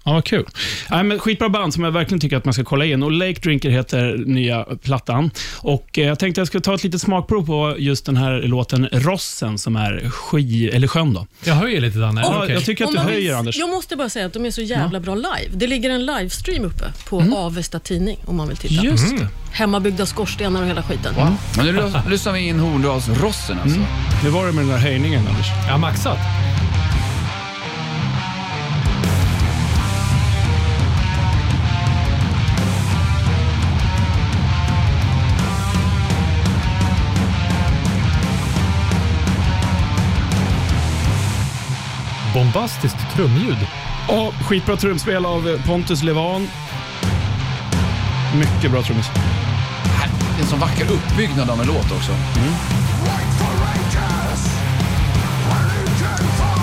[0.07, 0.11] Ja.
[0.11, 0.45] Ja, vad kul.
[0.91, 3.03] Nej, men skitbra band som jag verkligen tycker att man ska kolla in.
[3.03, 5.31] Och Lake Drinker heter nya plattan.
[5.59, 8.89] Och eh, Jag tänkte jag skulle ta ett litet smakprov på just den här låten
[8.93, 11.15] Rossen, som är sky, eller sjön.
[11.15, 11.27] Då.
[11.45, 12.21] Jag höjer lite, Danne.
[12.21, 12.55] Ja, Okej.
[12.55, 13.57] Jag tycker att du man vill- höjer, Anders.
[13.59, 15.51] Jag måste bara säga att de är så jävla bra live.
[15.53, 18.85] Det ligger en livestream uppe på Avesta Tidning om man vill titta.
[18.85, 19.29] Just det.
[19.53, 21.15] Hemmabyggda skorstenar och hela skiten.
[21.57, 23.81] Men nu lys- lyssnar vi in Horndalsrossen alltså.
[24.23, 25.47] Hur var det med den där höjningen, Anders?
[25.67, 26.19] Jag har maxat.
[42.37, 43.59] Bombastiskt trumljud.
[44.09, 46.49] Och skitbra trumspel av Pontus Levan.
[48.35, 49.07] Mycket bra trummis.
[49.99, 52.13] Här, Det är en sån vacker uppbyggnad av en låt också.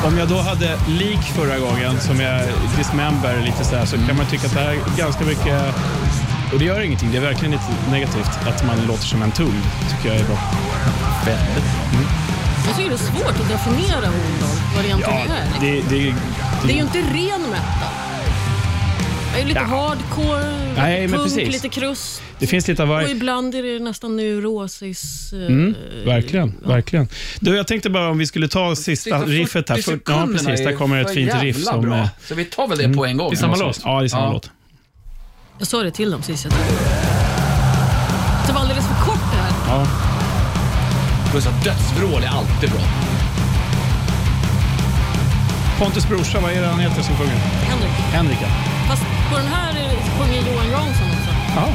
[0.05, 2.41] Om jag då hade lik förra gången, som jag
[2.77, 5.75] dismember lite sådär, så kan man tycka att det här är ganska mycket...
[6.53, 9.61] Och det gör ingenting, det är verkligen inte negativt att man låter som en tung.
[9.89, 10.37] tycker jag är bra.
[11.25, 12.22] Väldigt bra.
[12.67, 15.45] Jag tycker det är svårt att definiera Horndal, vad det egentligen är.
[15.45, 15.89] liksom.
[15.89, 16.15] det, det,
[16.65, 17.89] Det är ju inte ren metal.
[19.35, 19.65] Det är lite Ja.
[19.65, 21.51] hardcore, Nej, men punk, precis.
[21.53, 22.21] lite krust.
[22.39, 23.09] det finns lite av Och varje.
[23.11, 25.33] ibland är det nästan neurosis.
[25.33, 27.07] eh, Mm, verkligen, verkligen.
[27.39, 29.75] Du, jag tänkte bara om vi skulle ta sista riffet här.
[29.75, 30.47] 40 För, ja, precis.
[30.47, 31.63] är Där kommer ett fint riff.
[31.63, 31.97] Som, bra.
[31.97, 33.29] eh, Så vi tar väl det på en gång.
[33.29, 33.81] Det är samma låt.
[33.83, 34.31] Ja, det är samma Ja.
[34.33, 34.49] låt.
[35.57, 36.53] Jag sa det till dem sist jag
[38.47, 39.51] Det var alldeles för kort det här.
[39.67, 39.87] Ja.
[41.33, 42.81] Plus att dödsvrål är alltid bra.
[45.79, 47.35] Pontus brorsa, vad är det han heter som sjunger?
[47.35, 47.91] Henrik.
[48.13, 48.47] Henrik, ja.
[48.89, 51.31] Fast på den här är- sjunger Johan Jansson också.
[51.55, 51.67] ja.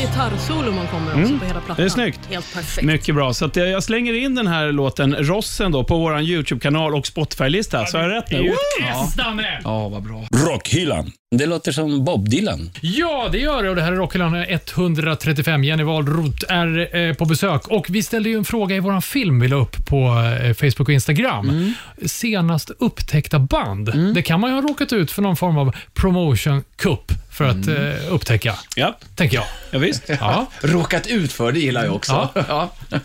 [0.00, 1.76] Gitarrsolo man kommer också på hela plattan.
[1.76, 1.76] Mm.
[1.76, 2.20] Det är snyggt.
[2.30, 2.86] Helt perfekt.
[2.86, 3.34] Mycket bra.
[3.34, 7.06] Så att eh, jag slänger in den här låten, Rossen, då, på vår YouTube-kanal och
[7.06, 7.86] Spotify-lista.
[7.86, 8.54] Så har jag rätt Det är nu?
[8.80, 9.60] test, Danne!
[9.64, 10.24] Ja, vad bra.
[10.30, 11.12] Rockhyllan.
[11.30, 12.70] Det låter som Bob Dylan.
[12.80, 15.64] Ja, det gör det och det här är Rockhyllan 135.
[15.64, 19.40] Jenny Wahlroth är eh, på besök och vi ställde ju en fråga i vår film
[19.40, 19.96] vi la upp på
[20.42, 21.74] eh, Facebook och Instagram.
[22.06, 24.14] Senast upptäckta band.
[24.14, 27.68] Det kan man ju ha råkat ut för någon form av promotion cup för att
[27.68, 29.44] eh, upptäcka, Ja, tänker jag.
[29.70, 30.02] ja visst.
[30.20, 30.46] Ja.
[30.60, 32.28] Råkat ut för, det gillar jag också.
[32.34, 32.72] Ja.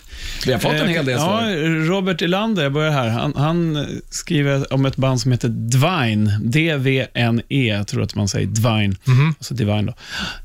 [0.46, 1.86] Vi har fått en hel del Eh, ja, svar.
[1.88, 3.10] Robert Elander, jag börjar här.
[3.10, 6.32] Han, han skriver om ett band som heter Divine.
[6.52, 8.96] D-V-N-E, jag tror att man säger Divine.
[9.38, 9.94] Alltså Divine då.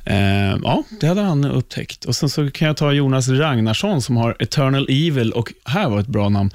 [0.04, 2.04] Eh, ja, det hade han upptäckt.
[2.04, 6.00] Och Sen så kan jag ta Jonas Ragnarsson som har Eternal Evil och här var
[6.00, 6.50] ett bra namn.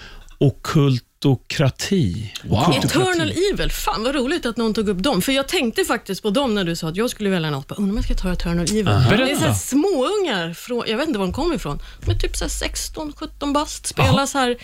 [1.26, 2.34] Ockultokrati.
[2.44, 2.74] Wow.
[2.84, 5.22] Eternal Evil, fan vad roligt att någon tog upp dem.
[5.22, 7.68] För jag tänkte faktiskt på dem när du sa att jag skulle välja något.
[7.68, 8.86] Bara, Undrar om jag ska ta Eternal Evil.
[8.86, 11.80] Det är så här småungar, från, jag vet inte var de kommer ifrån.
[12.06, 14.58] De är typ så här 16-17 bast, spelar så här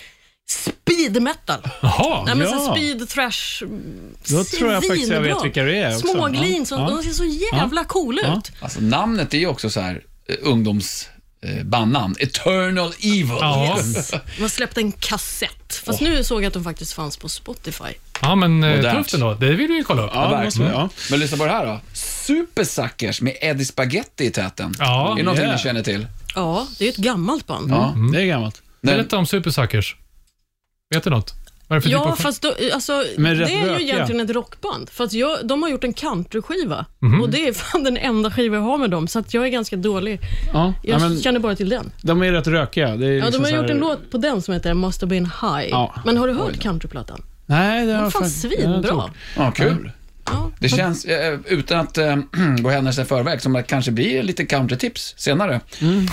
[0.49, 1.61] speed metal.
[1.81, 2.23] Jaha.
[2.25, 2.59] Nej, men ja.
[2.59, 3.63] så speed thrash.
[4.29, 6.07] Då tror jag faktiskt jag vet vilka det är också.
[6.07, 6.89] Småglin, så, Ja, ja.
[6.89, 8.37] de ser så jävla coola Ja.
[8.37, 8.51] ut.
[8.61, 11.09] Alltså, namnet är ju också så här eh, ungdoms
[11.41, 12.15] eh, bandnamn.
[12.19, 13.27] Eternal Evil.
[13.39, 13.77] Ja.
[13.77, 14.11] Yes.
[14.39, 15.81] Man släppte en kassett.
[15.85, 17.83] Fast nu såg jag att de faktiskt fanns på Spotify.
[18.21, 18.97] ja, men eh, Modernt.
[18.97, 19.33] tufft ändå.
[19.33, 20.11] Det vill du ju kolla upp.
[20.13, 20.89] Ja, det måste vi, ja.
[21.11, 21.79] Men lyssna på det här då.
[21.93, 24.73] Supersuckers med Eddie Spaghetti i täten.
[24.79, 25.11] Ja.
[25.11, 25.55] är det någonting Yeah.
[25.57, 26.07] ni känner till?
[26.35, 27.71] Ja, det är ju ett gammalt band.
[27.71, 27.95] Ja.
[28.13, 28.61] Det är gammalt.
[28.81, 29.95] Berätta om Supersuckers.
[30.95, 31.33] Vet du något?
[31.69, 32.15] Vad är det för Ja, typ av...
[32.15, 33.79] fast då, alltså, det är ju rökiga.
[33.79, 34.89] egentligen ett rockband.
[34.89, 37.21] För att jag, de har gjort en countryskiva Mhm.
[37.21, 39.49] och det är fan den enda skiva jag har med dem, så att jag är
[39.49, 40.19] ganska dålig.
[40.53, 41.91] Ja, Jag ja, men, känner bara till den.
[42.01, 42.95] de är rätt rökiga.
[42.95, 45.01] Det är Ja, liksom de har här- gjort en låt på den som heter Must
[45.01, 45.69] have been high.
[45.69, 45.95] Ja.
[46.05, 47.21] Men har du hört countryplattan?
[47.45, 48.89] Nej, det Den har är fan jag fan- svinbra.
[48.89, 49.91] jag ja, kul.
[50.25, 50.51] Ja.
[50.59, 52.15] Det känns, eh, utan att eh,
[52.59, 55.61] gå händelserna i förväg, som att det kanske blir lite countrytips senare.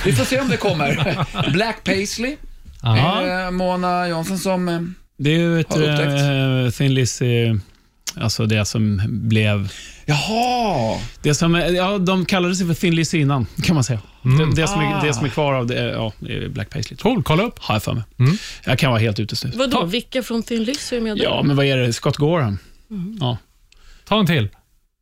[0.05, 1.27] Vi får se om det kommer.
[1.53, 2.37] Black Paisley,
[2.83, 3.23] Aha.
[3.27, 4.95] eh, Mona Jonsson som...
[5.17, 7.55] Det är ju ett äh, Thin Lizzy,
[8.15, 9.73] alltså det som blev...
[10.07, 10.99] jaha!
[11.23, 14.01] Det som, ja, de kallade sig för Thin Lizzy innan, kan man säga.
[14.23, 15.03] Det, det, som är, Ah.
[15.05, 16.13] det som är kvar av det, ja,
[16.51, 16.97] Black Paisley.
[16.97, 17.55] Cool, kolla upp.
[17.59, 17.65] jag.
[17.67, 18.03] Har jag för mig.
[18.65, 19.53] Jag kan vara helt ute nu.
[19.57, 21.93] Vadå, vilka från Thin Lizzy är med Ja, men vad är det?
[21.93, 22.59] Scott Gorham?
[23.21, 23.39] Ja.
[24.09, 24.49] Ta en till.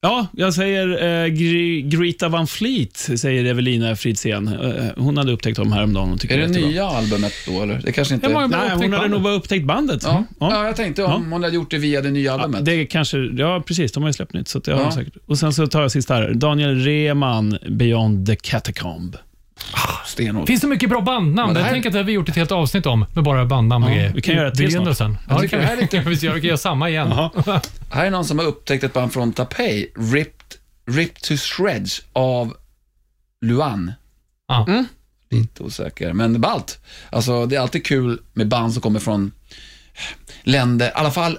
[0.04, 4.48] Ja, jag säger eh, Gre- Greta Van Fleet, säger Evelina Fridsén.
[4.48, 6.68] Eh, hon hade upptäckt dem häromdagen och tycker Är det jättebra.
[6.68, 7.80] nya albumet då, eller?
[7.84, 8.28] Det kanske inte...
[8.28, 9.10] Nej, upptäckt hon hade bandet?
[9.10, 10.00] nog bara upptäckt bandet.
[10.04, 10.24] Ja.
[10.40, 10.48] Ja.
[10.52, 10.66] Ja.
[10.66, 12.64] jag tänkte om hon hade gjort det via det nya Ja, albumet.
[12.64, 13.92] det är kanske, ja, precis.
[13.92, 14.48] De har ju släppt nytt.
[14.48, 14.92] Så det har Ja.
[14.92, 15.14] säkert.
[15.26, 16.34] Och Sen så tar jag sista här.
[16.34, 19.16] Daniel Reman, Beyond the Catacomb.
[20.06, 20.46] Stenhårt.
[20.46, 21.48] Finns det mycket bra bandnamn?
[21.48, 23.24] Ja, det här- Jag tänker att det har vi gjort ett helt avsnitt om, med
[23.24, 24.12] bara bandnamn och Ja, grejer.
[24.14, 25.10] vi kan göra ett till snart.
[25.28, 25.82] Ja, det kan det här är vi.
[25.82, 27.08] lite- vi ska göra samma igen.
[27.90, 30.54] Här är någon som har upptäckt ett band från Taipei, Ripped,
[30.86, 32.56] Ripped to Shreds av
[33.44, 33.92] Luan.
[34.48, 34.66] Ja.
[34.68, 34.84] Mm.
[35.30, 36.78] Lite osäker, men ballt.
[37.10, 39.32] Alltså, det är alltid kul med band som kommer från
[40.42, 41.38] länder, i alla fall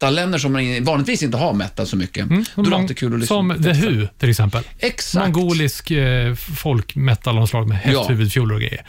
[0.00, 0.52] metal-länder som
[0.84, 2.26] vanligtvis inte har metal så mycket.
[2.30, 2.44] Mm.
[2.54, 3.90] Då är det alltid kul att lyssna Som på The texter.
[3.90, 4.62] Who, till exempel.
[4.78, 5.26] Exakt.
[5.36, 8.00] Mongolisk eh, folkmetal av slag med Ja.
[8.54, 8.84] och grejer.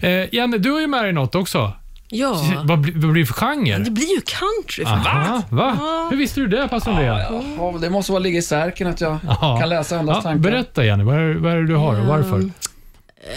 [0.00, 1.72] Eh, Janne, du har ju med dig något också.
[2.12, 3.78] Ja, Vad, blir- vad blir det för genre?
[3.78, 4.84] det blir ju country.
[4.84, 5.78] För Aha, va?
[6.10, 7.18] Hur visste du det, pastor Andrea?
[7.58, 9.58] Ja, det måste vara ligga i särken att jag Ja.
[9.60, 10.50] kan läsa andras Ja, tankar.
[10.50, 12.50] berätta Jenny, vad är, vad är det du har och varför?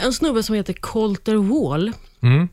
[0.03, 1.91] En snubbe som heter Colter Wall.
[2.23, 2.49] Mm.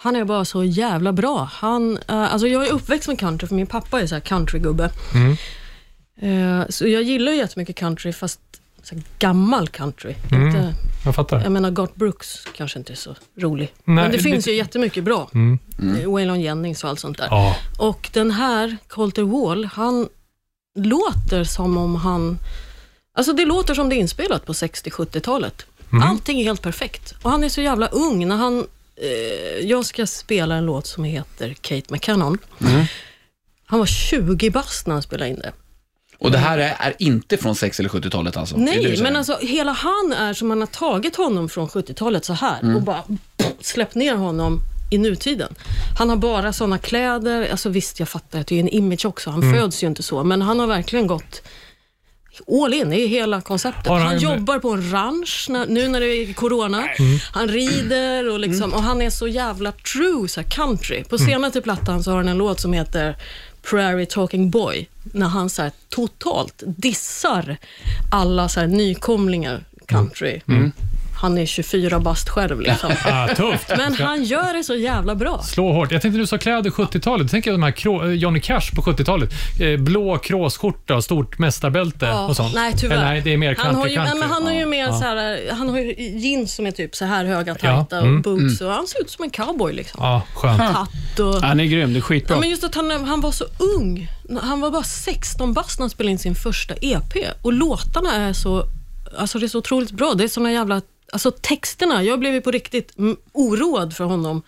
[0.00, 1.48] Han är bara så jävla bra.
[1.52, 4.90] Han, eh, alltså jag är uppväxt med country, för min pappa är så här countrygubbe.
[5.14, 5.36] Mm.
[6.20, 8.40] Eh, så jag gillar ju jättemycket country, fast
[8.82, 10.14] så gammal country.
[10.32, 10.46] Mm.
[10.46, 10.74] Inte,
[11.04, 11.42] Jag fattar.
[11.42, 13.72] jag menar, Garth Brooks kanske inte är så rolig.
[13.84, 15.30] Nej, Men det lite- finns ju jättemycket bra.
[15.34, 15.58] Mm.
[16.00, 17.26] Eh, Waylon Jennings och allt sånt där.
[17.30, 17.56] Ja.
[17.78, 20.08] Och den här, Colter Wall, han
[20.78, 22.38] låter som om han...
[23.12, 25.66] Alltså det låter som det är inspelat på 60-70-talet.
[26.02, 27.14] Allting är helt perfekt.
[27.22, 28.28] Och han är så jävla ung.
[28.28, 28.66] När han,
[29.02, 32.38] eh, jag ska spela en låt som heter Kate McCannon.
[33.66, 35.52] Han var 20 bast när han spelade in det.
[36.18, 38.56] Och det här är, är inte från 60 eller 70-talet alltså?
[38.56, 42.76] Nej, men alltså hela han är som man har tagit honom från 70-talet så här
[42.76, 43.02] och bara
[43.36, 45.54] pff, släppt ner honom i nutiden.
[45.98, 49.30] Han har bara sådana kläder, alltså visst jag fattar att det är en image också,
[49.30, 51.42] han föds ju inte så, men han har verkligen gått
[52.62, 53.86] all in i hela konceptet.
[53.98, 56.88] Han, han- jobbar på en ranch när, nu när det är corona.
[57.32, 61.04] Han rider och, liksom, och han är så jävla true så country.
[61.04, 63.16] På senaste plattan så har han en låt som heter
[63.70, 67.56] Prairie Talking Boy, när han så totalt dissar
[68.10, 70.40] alla så nykomlingar country.
[71.20, 72.90] Han är 24 bast själv liksom.
[73.04, 73.68] Ah, tufft.
[73.76, 75.42] Men han gör det så jävla bra.
[75.42, 75.92] Slå hårt.
[75.92, 77.26] Jag tänkte du sa kläder 70-talet.
[77.26, 79.30] Då tänker jag de här eh, Johnny Cash på 70-talet.
[79.60, 82.54] Eh, blå kråsskjorta och stort mästarbälte Ja, och sånt.
[82.54, 82.96] Nej, tyvärr.
[82.96, 84.28] Eller nej, det är mer country han har ju, country.
[84.28, 84.92] han har ju mer Ja.
[84.92, 88.16] så här, han har ju jeans som är typ så här höga, Ja, tajta mm,
[88.16, 90.00] och boots och han ser ut som en cowboy liksom.
[90.02, 90.60] Ja, skönt.
[90.60, 91.42] Hatt och...
[91.42, 92.36] Han är grym, det är skitbra.
[92.36, 93.44] Ja, men just att han, han var så
[93.76, 94.08] ung.
[94.42, 97.14] Han var bara 16 bast när han spelade in sin första EP.
[97.42, 98.64] Och låtarna är så,
[99.18, 100.14] alltså det är så otroligt bra.
[100.14, 100.80] Det är såna jävla,
[101.12, 102.02] alltså texterna.
[102.02, 102.92] Jag blev ju på riktigt
[103.32, 104.42] oroad för honom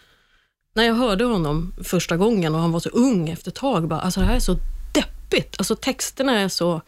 [0.75, 3.89] när jag hörde honom första gången och han var så ung efter ett tag.
[3.89, 4.57] Bara, alltså det här är så
[4.95, 5.55] deppigt.
[5.59, 6.83] Alltså texterna är så,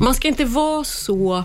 [0.00, 1.44] man ska inte vara så,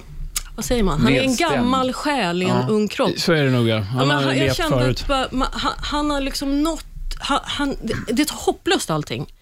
[0.55, 1.01] vad säger man?
[1.01, 2.68] Han är en gammal själ i en Ja.
[2.70, 3.20] ung kropp.
[3.20, 3.80] Så är det nog ja.
[3.80, 5.01] Han har jag levt kände förut.
[5.01, 6.86] att bara, man, han, han har liksom nått,
[7.20, 9.34] han, han, det, det är hopplöst allting.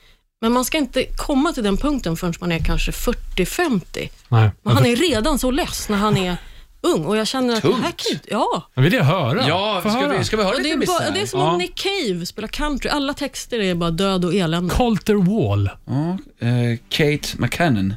[0.42, 4.10] Men man ska inte komma till den punkten förrän man är kanske 40-50.
[4.30, 4.50] Nej.
[4.64, 6.38] Men han är redan så less när han är
[6.86, 7.96] ung och jag känner att det här Tungt.
[8.08, 8.64] kan inte, ja.
[8.74, 9.48] Men vill jag höra.
[9.48, 10.18] Ja, Få ska höra.
[10.18, 11.52] vi, ska vi höra Och det, lite är bara, det är som Ja.
[11.52, 12.90] om Nick Cave spelar country.
[12.90, 14.74] Alla texter är bara död och elände.
[14.76, 15.70] Colter Wall.
[15.86, 16.18] Ja,
[16.48, 17.94] eh, Kate McCannon.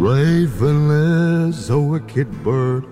[0.00, 2.84] Raven is a wicked bird.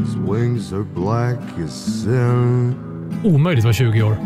[0.00, 2.74] His wings are black as sin.
[3.24, 4.16] Omöjligt att vara 20 år.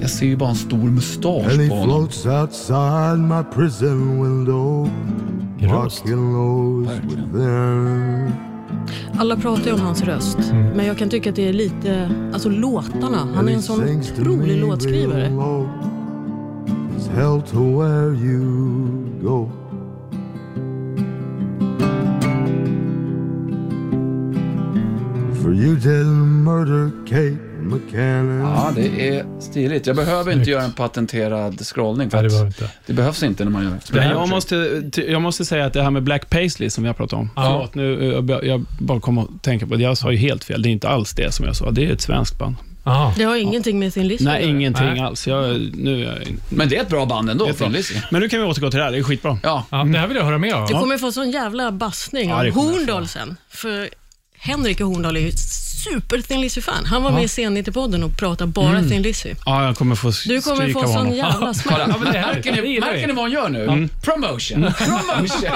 [0.00, 2.08] Jag ser ju bara en stor mustasch And he på honom.
[2.08, 4.90] floats outside my prison window.
[5.58, 6.04] I röst.
[6.04, 6.88] Within.
[9.18, 10.38] Alla pratar ju om hans röst,
[10.74, 13.28] men jag kan tycka att det är lite, alltså låtarna.
[13.34, 15.22] Han är en sån otrolig låtskrivare.
[15.22, 15.68] real low.
[16.96, 18.42] It's hell to where you
[19.22, 19.50] go.
[25.42, 27.55] For you didn't murder Kate.
[28.42, 29.86] Ja, det är stiligt.
[29.86, 32.10] Jag behöver inte göra en patenterad scrollning.
[32.10, 32.70] För Nej, det att behöver inte.
[32.86, 35.82] det behövs inte när man gör Men här- jag, måste, jag måste säga att det
[35.82, 37.30] här med Black Paisley som vi har pratat om.
[37.36, 37.42] Ja.
[37.42, 39.82] Förlåt, nu, eh, jag, jag bara kom att tänka på det.
[39.82, 40.62] Jag sa ju helt fel.
[40.62, 41.70] Det är inte alls det som jag sa.
[41.70, 42.56] Det är ett svenskt band.
[42.84, 43.12] Aha.
[43.16, 44.50] Det har ingenting med sin att Nej, göra.
[44.50, 45.00] ingenting Nej.
[45.00, 45.26] alls.
[45.26, 47.94] Jag, nu är jag, Men det är ett bra band ändå, Det från Lizzy.
[48.10, 48.92] men nu kan vi återgå till det här.
[48.92, 49.38] Det är skitbra.
[49.42, 50.68] Ja, Ja, det här vill jag höra mer av.
[50.68, 52.50] Du kommer få sån jävla bassning Ja, av det.
[52.50, 53.36] Horndal sen.
[53.50, 53.88] För
[54.38, 55.30] Henrik Horndal är ju
[55.92, 56.84] super Thin Lizzy-fan.
[56.86, 59.34] Han var med i Scen-90-podden och pratade bara Thin Lizzy.
[59.46, 61.74] Ja, jag kommer få Du kommer få sån jävla smäll.
[61.80, 61.98] kolla.
[61.98, 63.88] men det här- märker ni, märker vad hon gör nu?
[64.02, 64.72] Promotion.
[64.78, 65.50] Promotion.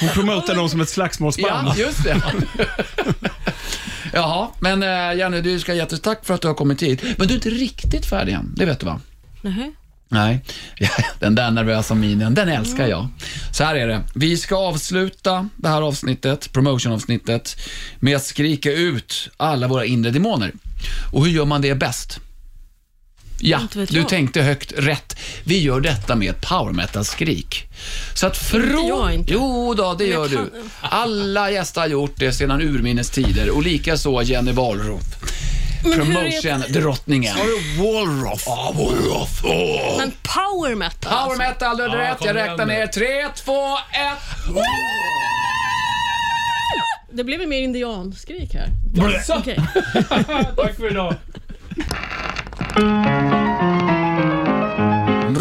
[0.00, 1.68] Hon promotar dem som ett slagsmålsband.
[1.68, 2.22] Ja, just det.
[4.12, 7.02] Jaha, men uh, Janne, du ska jättetack för att du har kommit hit.
[7.18, 9.00] Men du är inte riktigt färdig än, det vet du va?
[9.42, 9.72] Nähä.
[10.12, 10.40] Nej,
[11.18, 13.08] den där nervösa minen, den älskar jag.
[13.52, 14.02] Så här är det.
[14.14, 17.56] Vi ska avsluta det här avsnittet, promotion-avsnittet,
[18.00, 20.52] med att skrika ut alla våra inre demoner.
[21.12, 22.18] Och hur gör man det bäst?
[23.42, 25.16] Ja, du tänkte högt rätt.
[25.44, 27.68] Vi gör detta med ett power metal-skrik.
[28.14, 29.24] Så att från...
[29.28, 30.36] Jo då, det gör jag du.
[30.36, 30.50] kan-
[30.80, 35.19] Alla gäster har gjort det sedan urminnes tider och likaså Jenny Wahlroth.
[35.82, 37.36] Hur är- Promotion-drottningen.
[37.78, 38.42] Wallroth.
[38.46, 39.44] Ja, Wallroth.
[39.44, 39.98] Åh.
[39.98, 41.38] Men power metal Power alltså.
[41.38, 42.18] metal, du hade Ja, rätt.
[42.18, 42.72] kom Jag igen räknar nu.
[42.72, 42.86] ner.
[42.86, 43.82] 3, 2, 1.
[47.12, 48.68] Det blev ju mer indianskrik här.
[49.38, 49.56] Okej.
[50.56, 51.14] Tack för idag.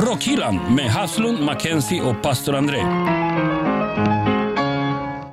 [0.07, 2.77] Rockhyllan med Haslund, Mackenzie och pastor André.